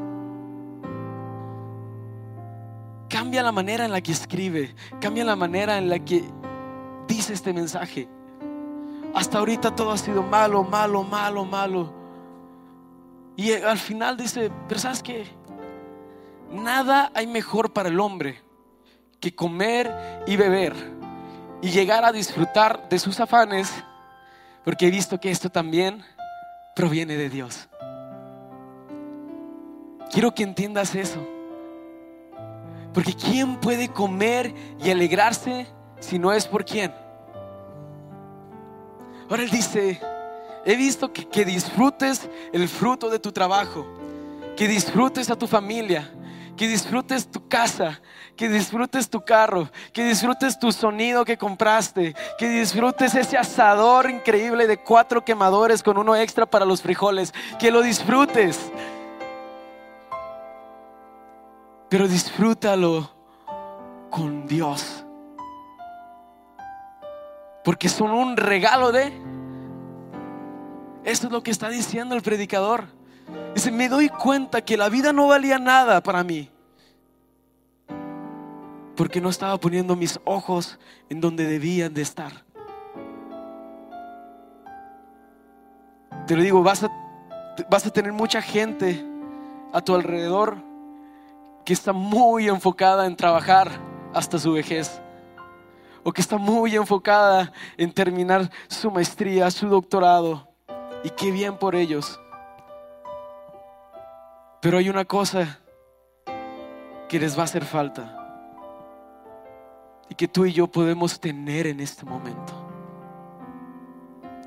cambia 3.09 3.43
la 3.43 3.51
manera 3.51 3.83
en 3.83 3.91
la 3.91 3.99
que 3.99 4.13
escribe, 4.13 4.73
cambia 5.01 5.25
la 5.25 5.35
manera 5.35 5.77
en 5.77 5.89
la 5.89 5.99
que 5.99 6.23
dice 7.07 7.33
este 7.33 7.53
mensaje. 7.53 8.07
Hasta 9.13 9.39
ahorita 9.39 9.75
todo 9.75 9.91
ha 9.91 9.97
sido 9.97 10.23
malo, 10.23 10.63
malo, 10.63 11.03
malo, 11.03 11.45
malo. 11.45 11.93
Y 13.37 13.51
al 13.51 13.77
final 13.77 14.17
dice, 14.17 14.51
pero 14.67 14.79
¿sabes 14.79 15.01
qué? 15.01 15.25
Nada 16.51 17.11
hay 17.13 17.27
mejor 17.27 17.73
para 17.73 17.89
el 17.89 17.99
hombre 17.99 18.41
que 19.19 19.33
comer 19.33 20.23
y 20.27 20.35
beber 20.35 20.73
y 21.61 21.69
llegar 21.69 22.05
a 22.05 22.11
disfrutar 22.11 22.87
de 22.89 22.99
sus 22.99 23.19
afanes, 23.19 23.71
porque 24.63 24.87
he 24.87 24.91
visto 24.91 25.19
que 25.19 25.31
esto 25.31 25.49
también 25.49 26.03
proviene 26.75 27.15
de 27.15 27.29
Dios. 27.29 27.67
Quiero 30.11 30.33
que 30.33 30.43
entiendas 30.43 30.95
eso. 30.95 31.25
Porque 32.93 33.13
¿quién 33.13 33.57
puede 33.57 33.89
comer 33.89 34.53
y 34.81 34.89
alegrarse 34.89 35.67
si 35.99 36.19
no 36.19 36.31
es 36.31 36.47
por 36.47 36.65
quién. 36.65 36.93
Ahora 39.29 39.43
Él 39.43 39.49
dice, 39.49 39.99
he 40.65 40.75
visto 40.75 41.11
que, 41.11 41.27
que 41.27 41.45
disfrutes 41.45 42.29
el 42.53 42.67
fruto 42.69 43.09
de 43.09 43.19
tu 43.19 43.31
trabajo, 43.31 43.85
que 44.55 44.67
disfrutes 44.67 45.29
a 45.29 45.35
tu 45.35 45.47
familia, 45.47 46.11
que 46.55 46.67
disfrutes 46.67 47.29
tu 47.29 47.47
casa, 47.47 48.01
que 48.35 48.49
disfrutes 48.49 49.09
tu 49.09 49.23
carro, 49.23 49.69
que 49.93 50.05
disfrutes 50.05 50.59
tu 50.59 50.71
sonido 50.71 51.25
que 51.25 51.37
compraste, 51.37 52.15
que 52.37 52.49
disfrutes 52.49 53.15
ese 53.15 53.37
asador 53.37 54.09
increíble 54.09 54.67
de 54.67 54.77
cuatro 54.77 55.23
quemadores 55.23 55.83
con 55.83 55.97
uno 55.97 56.15
extra 56.15 56.45
para 56.45 56.65
los 56.65 56.81
frijoles, 56.81 57.33
que 57.59 57.71
lo 57.71 57.81
disfrutes. 57.81 58.71
Pero 61.89 62.07
disfrútalo 62.07 63.11
con 64.09 64.47
Dios 64.47 65.04
porque 67.65 67.89
son 67.89 68.11
un 68.11 68.37
regalo 68.37 68.91
de... 68.91 69.11
Eso 71.03 71.27
es 71.27 71.33
lo 71.33 71.41
que 71.41 71.49
está 71.49 71.67
diciendo 71.67 72.15
el 72.15 72.21
predicador. 72.21 72.85
Dice, 73.55 73.71
me 73.71 73.89
doy 73.89 74.07
cuenta 74.07 74.61
que 74.61 74.77
la 74.77 74.87
vida 74.87 75.11
no 75.11 75.27
valía 75.27 75.57
nada 75.57 76.01
para 76.01 76.23
mí. 76.23 76.51
Porque 78.95 79.19
no 79.19 79.29
estaba 79.29 79.57
poniendo 79.57 79.95
mis 79.95 80.19
ojos 80.25 80.77
en 81.09 81.19
donde 81.19 81.45
debían 81.45 81.93
de 81.93 82.03
estar. 82.03 82.45
Te 86.27 86.35
lo 86.35 86.43
digo, 86.43 86.61
vas 86.61 86.83
a, 86.83 86.91
vas 87.69 87.85
a 87.87 87.89
tener 87.89 88.13
mucha 88.13 88.43
gente 88.43 89.03
a 89.73 89.81
tu 89.81 89.95
alrededor 89.95 90.57
que 91.65 91.73
está 91.73 91.93
muy 91.93 92.47
enfocada 92.47 93.07
en 93.07 93.15
trabajar 93.15 93.71
hasta 94.13 94.37
su 94.37 94.53
vejez 94.53 95.01
o 96.07 96.13
que 96.13 96.21
está 96.21 96.37
muy 96.37 96.75
enfocada 96.75 97.51
en 97.77 97.91
terminar 97.91 98.51
su 98.67 98.91
maestría, 98.91 99.49
su 99.49 99.67
doctorado. 99.67 100.47
Y 101.03 101.09
qué 101.09 101.31
bien 101.31 101.57
por 101.57 101.75
ellos. 101.75 102.19
Pero 104.61 104.77
hay 104.77 104.87
una 104.87 105.03
cosa 105.03 105.59
que 107.09 107.19
les 107.19 107.35
va 107.35 107.41
a 107.41 107.45
hacer 107.45 107.65
falta 107.65 108.21
y 110.07 110.13
que 110.13 110.27
tú 110.27 110.45
y 110.45 110.53
yo 110.53 110.67
podemos 110.67 111.19
tener 111.19 111.65
en 111.65 111.79
este 111.79 112.05
momento. 112.05 112.53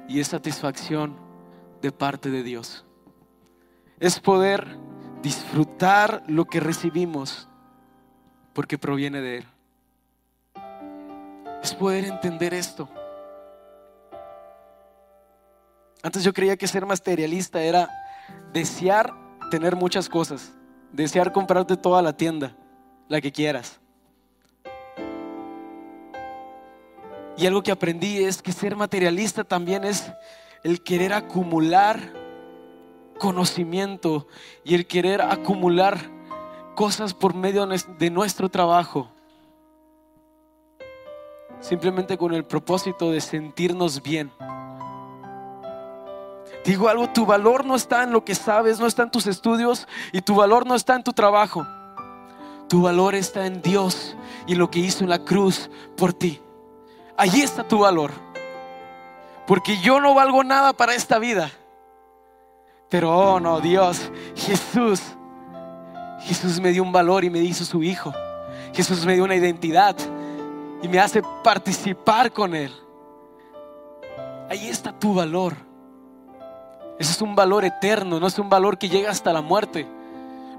Y 0.07 0.21
es 0.21 0.29
satisfacción 0.29 1.17
de 1.83 1.91
parte 1.91 2.31
de 2.31 2.45
Dios. 2.45 2.87
Es 3.99 4.21
poder 4.21 4.79
disfrutar 5.23 6.23
lo 6.29 6.45
que 6.45 6.61
recibimos 6.61 7.49
porque 8.53 8.79
proviene 8.79 9.21
de 9.21 9.39
Él. 9.39 9.58
Es 11.63 11.75
poder 11.75 12.05
entender 12.05 12.55
esto. 12.55 12.89
Antes 16.03 16.23
yo 16.23 16.33
creía 16.33 16.57
que 16.57 16.69
ser 16.69 16.87
materialista 16.87 17.61
era 17.61 17.89
desear 18.53 19.13
tener 19.51 19.77
muchas 19.77 20.09
cosas, 20.09 20.53
desear 20.93 21.33
comprarte 21.33 21.77
toda 21.77 22.03
la 22.03 22.13
tienda, 22.13 22.57
la 23.09 23.21
que 23.21 23.33
quieras. 23.33 23.81
Y 27.37 27.47
algo 27.47 27.63
que 27.63 27.71
aprendí 27.71 28.25
es 28.25 28.43
que 28.43 28.53
ser 28.53 28.75
materialista 28.75 29.45
también 29.45 29.85
es 29.85 30.13
el 30.65 30.83
querer 30.83 31.13
acumular 31.13 32.13
conocimiento 33.19 34.27
y 34.65 34.75
el 34.75 34.87
querer 34.87 35.21
acumular 35.21 35.99
cosas 36.75 37.15
por 37.15 37.35
medio 37.35 37.67
de 37.67 38.11
nuestro 38.11 38.49
trabajo. 38.49 39.11
Simplemente 41.61 42.17
con 42.17 42.33
el 42.35 42.45
propósito 42.45 43.11
de 43.11 43.21
sentirnos 43.21 44.03
bien. 44.03 44.31
Digo 46.65 46.89
algo, 46.89 47.09
tu 47.09 47.25
valor 47.25 47.65
no 47.65 47.75
está 47.75 48.03
en 48.03 48.13
lo 48.13 48.25
que 48.25 48.35
sabes, 48.35 48.79
no 48.79 48.87
está 48.87 49.03
en 49.03 49.11
tus 49.11 49.27
estudios 49.27 49.89
y 50.13 50.21
tu 50.21 50.35
valor 50.35 50.67
no 50.67 50.75
está 50.75 50.95
en 50.95 51.03
tu 51.03 51.13
trabajo. 51.13 51.67
Tu 52.69 52.83
valor 52.83 53.15
está 53.15 53.47
en 53.47 53.63
Dios 53.63 54.17
y 54.47 54.55
lo 54.55 54.71
que 54.71 54.79
hizo 54.79 55.03
en 55.03 55.11
la 55.11 55.25
cruz 55.25 55.71
por 55.97 56.13
ti. 56.13 56.41
Allí 57.17 57.43
está 57.43 57.67
tu 57.67 57.79
valor. 57.79 58.13
Porque 59.47 59.79
yo 59.81 60.01
no 60.01 60.15
valgo 60.15 60.45
nada 60.45 60.75
para 60.75 60.95
esta 60.95 61.19
vida. 61.19 61.51
Pero, 62.91 63.17
oh 63.17 63.41
no, 63.41 63.61
Dios, 63.61 64.11
Jesús, 64.37 65.01
Jesús 66.21 66.61
me 66.61 66.71
dio 66.71 66.83
un 66.83 66.93
valor 66.93 67.25
y 67.25 67.31
me 67.31 67.39
hizo 67.39 67.65
su 67.65 67.83
hijo. 67.83 68.13
Jesús 68.75 69.05
me 69.07 69.15
dio 69.15 69.25
una 69.25 69.35
identidad 69.35 69.97
y 70.83 70.89
me 70.89 71.01
hace 71.01 71.23
participar 71.43 72.33
con 72.33 72.55
Él. 72.55 72.73
Ahí 74.49 74.69
está 74.69 74.93
tu 74.93 75.15
valor. 75.15 75.55
Ese 76.99 77.13
es 77.13 77.23
un 77.23 77.37
valor 77.37 77.65
eterno, 77.65 78.19
no 78.19 78.27
es 78.27 78.39
un 78.39 78.49
valor 78.49 78.79
que 78.79 78.89
llega 78.89 79.11
hasta 79.11 79.33
la 79.33 79.43
muerte 79.43 79.87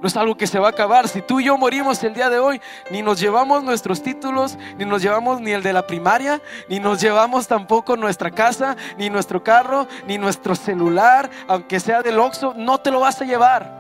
no 0.02 0.08
es 0.08 0.16
algo 0.16 0.36
que 0.36 0.48
se 0.48 0.60
va 0.60 0.68
a 0.68 0.72
acabar. 0.72 1.08
Si 1.08 1.22
tú 1.22 1.40
y 1.40 1.46
yo 1.46 1.58
morimos 1.58 2.04
el 2.04 2.14
día 2.14 2.30
de 2.30 2.40
hoy, 2.40 2.62
ni 2.90 3.02
nos 3.02 3.20
llevamos 3.20 3.64
nuestros 3.64 4.02
títulos, 4.02 4.58
ni 4.78 4.86
nos 4.86 5.02
llevamos 5.02 5.42
ni 5.42 5.52
el 5.52 5.64
de 5.64 5.74
la 5.74 5.86
primaria, 5.86 6.42
ni 6.68 6.80
nos 6.80 7.02
llevamos 7.02 7.48
tampoco 7.48 7.98
nuestra 7.98 8.32
casa, 8.32 8.78
ni 8.98 9.10
nuestro 9.10 9.44
carro, 9.44 9.88
ni 10.08 10.18
nuestro 10.18 10.56
celular, 10.56 11.30
aunque 11.48 11.80
sea 11.80 12.02
del 12.02 12.20
Oxxo, 12.20 12.54
no 12.56 12.80
te 12.80 12.92
lo 12.92 13.02
vas 13.02 13.22
a 13.22 13.26
llevar. 13.26 13.79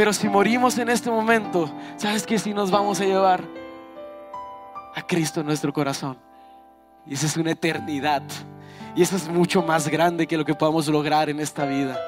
Pero 0.00 0.14
si 0.14 0.30
morimos 0.30 0.78
en 0.78 0.88
este 0.88 1.10
momento, 1.10 1.70
¿sabes 1.98 2.24
que 2.24 2.38
si 2.38 2.54
nos 2.54 2.70
vamos 2.70 2.98
a 3.02 3.04
llevar? 3.04 3.44
A 4.94 5.06
Cristo 5.06 5.40
en 5.40 5.46
nuestro 5.46 5.74
corazón. 5.74 6.16
Y 7.04 7.12
esa 7.12 7.26
es 7.26 7.36
una 7.36 7.50
eternidad. 7.50 8.22
Y 8.96 9.02
eso 9.02 9.16
es 9.16 9.28
mucho 9.28 9.60
más 9.60 9.88
grande 9.88 10.26
que 10.26 10.38
lo 10.38 10.46
que 10.46 10.54
podamos 10.54 10.88
lograr 10.88 11.28
en 11.28 11.38
esta 11.38 11.66
vida. 11.66 12.00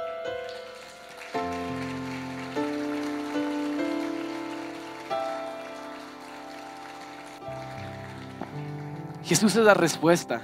Jesús 9.22 9.54
es 9.54 9.64
la 9.66 9.74
respuesta. 9.74 10.40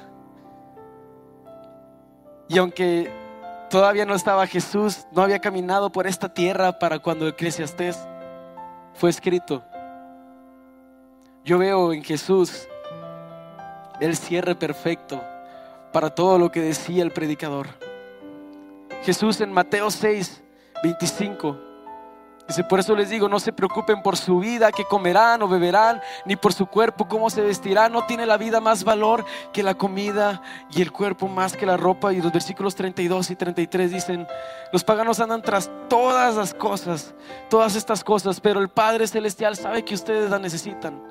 Y 2.46 2.58
aunque 2.58 3.10
todavía 3.70 4.04
no 4.04 4.14
estaba 4.14 4.46
Jesús, 4.46 5.06
no 5.12 5.22
había 5.22 5.38
caminado 5.38 5.90
por 5.90 6.06
esta 6.06 6.32
tierra 6.32 6.78
para 6.78 6.98
cuando 6.98 7.28
Eclesiastés 7.28 7.98
fue 8.94 9.10
escrito. 9.10 9.62
Yo 11.44 11.58
veo 11.58 11.92
en 11.92 12.02
Jesús 12.02 12.68
el 14.00 14.16
cierre 14.16 14.54
perfecto 14.54 15.22
para 15.92 16.10
todo 16.14 16.38
lo 16.38 16.50
que 16.50 16.60
decía 16.60 17.02
el 17.02 17.12
predicador. 17.12 17.68
Jesús 19.04 19.40
en 19.40 19.52
Mateo 19.52 19.90
6, 19.90 20.42
25 20.82 21.67
Dice, 22.48 22.64
por 22.64 22.80
eso 22.80 22.96
les 22.96 23.10
digo, 23.10 23.28
no 23.28 23.38
se 23.40 23.52
preocupen 23.52 24.00
por 24.00 24.16
su 24.16 24.38
vida, 24.38 24.72
que 24.72 24.86
comerán 24.86 25.42
o 25.42 25.48
beberán, 25.48 26.00
ni 26.24 26.34
por 26.34 26.54
su 26.54 26.64
cuerpo, 26.64 27.06
cómo 27.06 27.28
se 27.28 27.42
vestirá. 27.42 27.90
No 27.90 28.06
tiene 28.06 28.24
la 28.24 28.38
vida 28.38 28.58
más 28.58 28.84
valor 28.84 29.26
que 29.52 29.62
la 29.62 29.74
comida 29.74 30.40
y 30.70 30.80
el 30.80 30.90
cuerpo 30.90 31.28
más 31.28 31.54
que 31.54 31.66
la 31.66 31.76
ropa. 31.76 32.10
Y 32.14 32.22
los 32.22 32.32
versículos 32.32 32.74
32 32.74 33.32
y 33.32 33.36
33 33.36 33.92
dicen, 33.92 34.26
los 34.72 34.82
paganos 34.82 35.20
andan 35.20 35.42
tras 35.42 35.70
todas 35.90 36.36
las 36.36 36.54
cosas, 36.54 37.14
todas 37.50 37.76
estas 37.76 38.02
cosas, 38.02 38.40
pero 38.40 38.60
el 38.60 38.70
Padre 38.70 39.06
Celestial 39.06 39.54
sabe 39.54 39.84
que 39.84 39.94
ustedes 39.94 40.30
la 40.30 40.38
necesitan. 40.38 41.02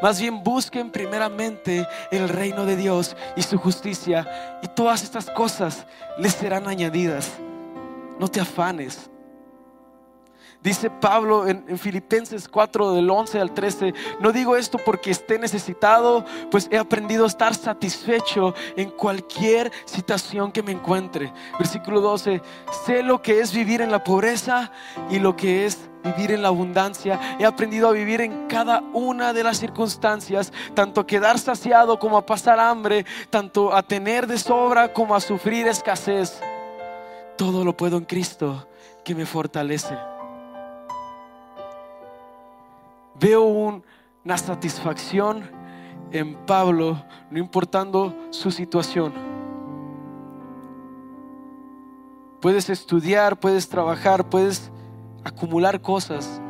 Más 0.00 0.20
bien 0.20 0.44
busquen 0.44 0.92
primeramente 0.92 1.84
el 2.12 2.28
reino 2.28 2.64
de 2.64 2.76
Dios 2.76 3.16
y 3.34 3.42
su 3.42 3.58
justicia 3.58 4.60
y 4.62 4.68
todas 4.68 5.02
estas 5.02 5.28
cosas 5.30 5.84
les 6.16 6.32
serán 6.32 6.68
añadidas. 6.68 7.32
No 8.20 8.28
te 8.28 8.40
afanes 8.40 9.10
Dice 10.62 10.90
Pablo 10.90 11.48
en, 11.48 11.78
Filipenses 11.78 12.46
4 12.46 12.92
del 12.92 13.08
11 13.08 13.40
al 13.40 13.54
13, 13.54 13.94
no 14.20 14.30
digo 14.30 14.56
esto 14.56 14.76
porque 14.84 15.10
esté 15.10 15.38
necesitado, 15.38 16.26
pues 16.50 16.68
he 16.70 16.76
aprendido 16.76 17.24
a 17.24 17.28
estar 17.28 17.54
satisfecho 17.54 18.54
en 18.76 18.90
cualquier 18.90 19.72
situación 19.86 20.52
que 20.52 20.62
me 20.62 20.72
encuentre. 20.72 21.32
Versículo 21.58 22.02
12, 22.02 22.42
sé 22.84 23.02
lo 23.02 23.22
que 23.22 23.40
es 23.40 23.54
vivir 23.54 23.80
en 23.80 23.90
la 23.90 24.04
pobreza 24.04 24.70
y 25.08 25.18
lo 25.18 25.34
que 25.34 25.64
es 25.64 25.78
vivir 26.04 26.30
en 26.30 26.42
la 26.42 26.48
abundancia. 26.48 27.18
He 27.38 27.46
aprendido 27.46 27.88
a 27.88 27.92
vivir 27.92 28.20
en 28.20 28.46
cada 28.46 28.82
una 28.92 29.32
de 29.32 29.44
las 29.44 29.58
circunstancias, 29.58 30.52
tanto 30.74 31.00
a 31.00 31.06
quedar 31.06 31.38
saciado 31.38 31.98
como 31.98 32.18
a 32.18 32.26
pasar 32.26 32.60
hambre, 32.60 33.06
tanto 33.30 33.74
a 33.74 33.82
tener 33.82 34.26
de 34.26 34.36
sobra 34.36 34.92
como 34.92 35.14
a 35.14 35.20
sufrir 35.20 35.66
escasez. 35.68 36.38
Todo 37.38 37.64
lo 37.64 37.74
puedo 37.74 37.96
en 37.96 38.04
Cristo 38.04 38.66
que 39.02 39.14
me 39.14 39.24
fortalece 39.24 40.09
veo 43.20 43.42
una 43.42 44.38
satisfacción 44.38 45.44
en 46.10 46.34
Pablo, 46.46 47.04
no 47.30 47.38
importando 47.38 48.14
su 48.30 48.50
situación. 48.50 49.12
Puedes 52.40 52.70
estudiar, 52.70 53.38
puedes 53.38 53.68
trabajar, 53.68 54.28
puedes 54.28 54.72
acumular 55.24 55.80
cosas. 55.82 56.40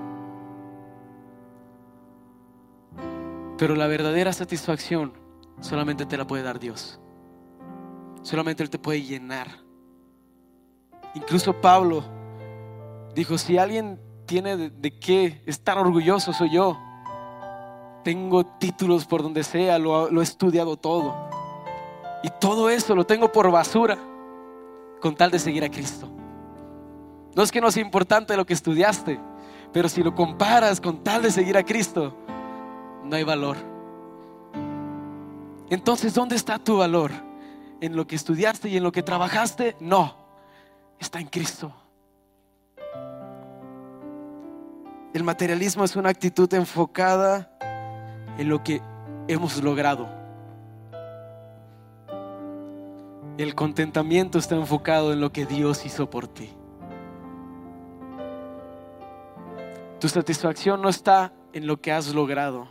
Pero 3.58 3.74
la 3.74 3.88
verdadera 3.88 4.32
satisfacción 4.32 5.12
solamente 5.60 6.06
te 6.06 6.16
la 6.16 6.26
puede 6.26 6.44
dar 6.44 6.60
Dios. 6.60 7.00
Solamente 8.22 8.62
Él 8.62 8.70
te 8.70 8.78
puede 8.78 9.02
llenar. 9.02 9.48
Incluso 11.14 11.60
Pablo 11.60 12.04
dijo, 13.14 13.36
si 13.36 13.58
alguien 13.58 13.98
tiene 14.30 14.56
de, 14.56 14.96
qué 14.96 15.42
estar 15.44 15.76
orgulloso 15.76 16.32
soy 16.32 16.50
yo. 16.50 16.78
Tengo 18.04 18.46
títulos 18.46 19.04
por 19.04 19.24
donde 19.24 19.42
sea, 19.42 19.76
lo, 19.76 20.08
lo 20.08 20.20
he 20.20 20.22
estudiado 20.22 20.76
todo. 20.76 21.12
Y 22.22 22.30
todo 22.38 22.70
eso 22.70 22.94
lo 22.94 23.04
tengo 23.04 23.32
por 23.32 23.50
basura 23.50 23.98
con 25.00 25.16
tal 25.16 25.32
de 25.32 25.40
seguir 25.40 25.64
a 25.64 25.68
Cristo. 25.68 26.08
No 27.34 27.42
es 27.42 27.50
que 27.50 27.60
no 27.60 27.72
sea 27.72 27.82
importante 27.82 28.36
lo 28.36 28.46
que 28.46 28.54
estudiaste, 28.54 29.18
pero 29.72 29.88
si 29.88 30.00
lo 30.00 30.14
comparas 30.14 30.80
con 30.80 31.02
tal 31.02 31.22
de 31.22 31.32
seguir 31.32 31.58
a 31.58 31.64
Cristo, 31.64 32.14
no 33.02 33.16
hay 33.16 33.24
valor. 33.24 33.56
Entonces, 35.70 36.14
¿dónde 36.14 36.36
está 36.36 36.60
tu 36.60 36.76
valor? 36.76 37.10
¿En 37.80 37.96
lo 37.96 38.06
que 38.06 38.14
estudiaste 38.14 38.68
y 38.68 38.76
en 38.76 38.84
lo 38.84 38.92
que 38.92 39.02
trabajaste? 39.02 39.74
No, 39.80 40.14
está 41.00 41.18
en 41.18 41.26
Cristo. 41.26 41.74
El 45.12 45.24
materialismo 45.24 45.82
es 45.82 45.96
una 45.96 46.08
actitud 46.08 46.52
enfocada 46.54 47.50
en 48.38 48.48
lo 48.48 48.62
que 48.62 48.80
hemos 49.26 49.60
logrado. 49.60 50.08
El 53.36 53.56
contentamiento 53.56 54.38
está 54.38 54.54
enfocado 54.54 55.12
en 55.12 55.20
lo 55.20 55.32
que 55.32 55.46
Dios 55.46 55.84
hizo 55.84 56.08
por 56.08 56.28
ti. 56.28 56.50
Tu 59.98 60.08
satisfacción 60.08 60.80
no 60.80 60.88
está 60.88 61.32
en 61.52 61.66
lo 61.66 61.80
que 61.80 61.90
has 61.90 62.14
logrado. 62.14 62.68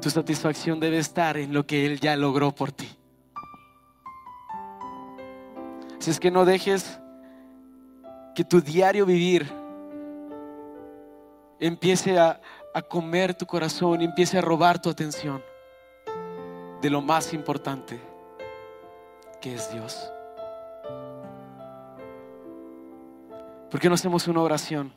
Tu 0.00 0.10
satisfacción 0.10 0.78
debe 0.78 0.98
estar 0.98 1.36
en 1.36 1.52
lo 1.52 1.66
que 1.66 1.86
Él 1.86 1.98
ya 1.98 2.14
logró 2.16 2.54
por 2.54 2.70
ti. 2.70 2.88
Si 5.98 6.10
es 6.10 6.20
que 6.20 6.30
no 6.30 6.44
dejes 6.44 7.00
que 8.36 8.44
tu 8.44 8.60
diario 8.60 9.06
vivir 9.06 9.63
empiece 11.66 12.18
a, 12.18 12.40
a 12.74 12.82
comer 12.82 13.34
tu 13.34 13.46
corazón 13.46 14.02
empiece 14.02 14.38
a 14.38 14.40
robar 14.40 14.80
tu 14.80 14.90
atención 14.90 15.42
de 16.82 16.90
lo 16.90 17.00
más 17.00 17.32
importante 17.32 17.98
que 19.40 19.54
es 19.54 19.72
Dios. 19.72 20.10
¿Por 23.70 23.80
qué 23.80 23.88
no 23.88 23.94
hacemos 23.94 24.28
una 24.28 24.40
oración? 24.40 24.94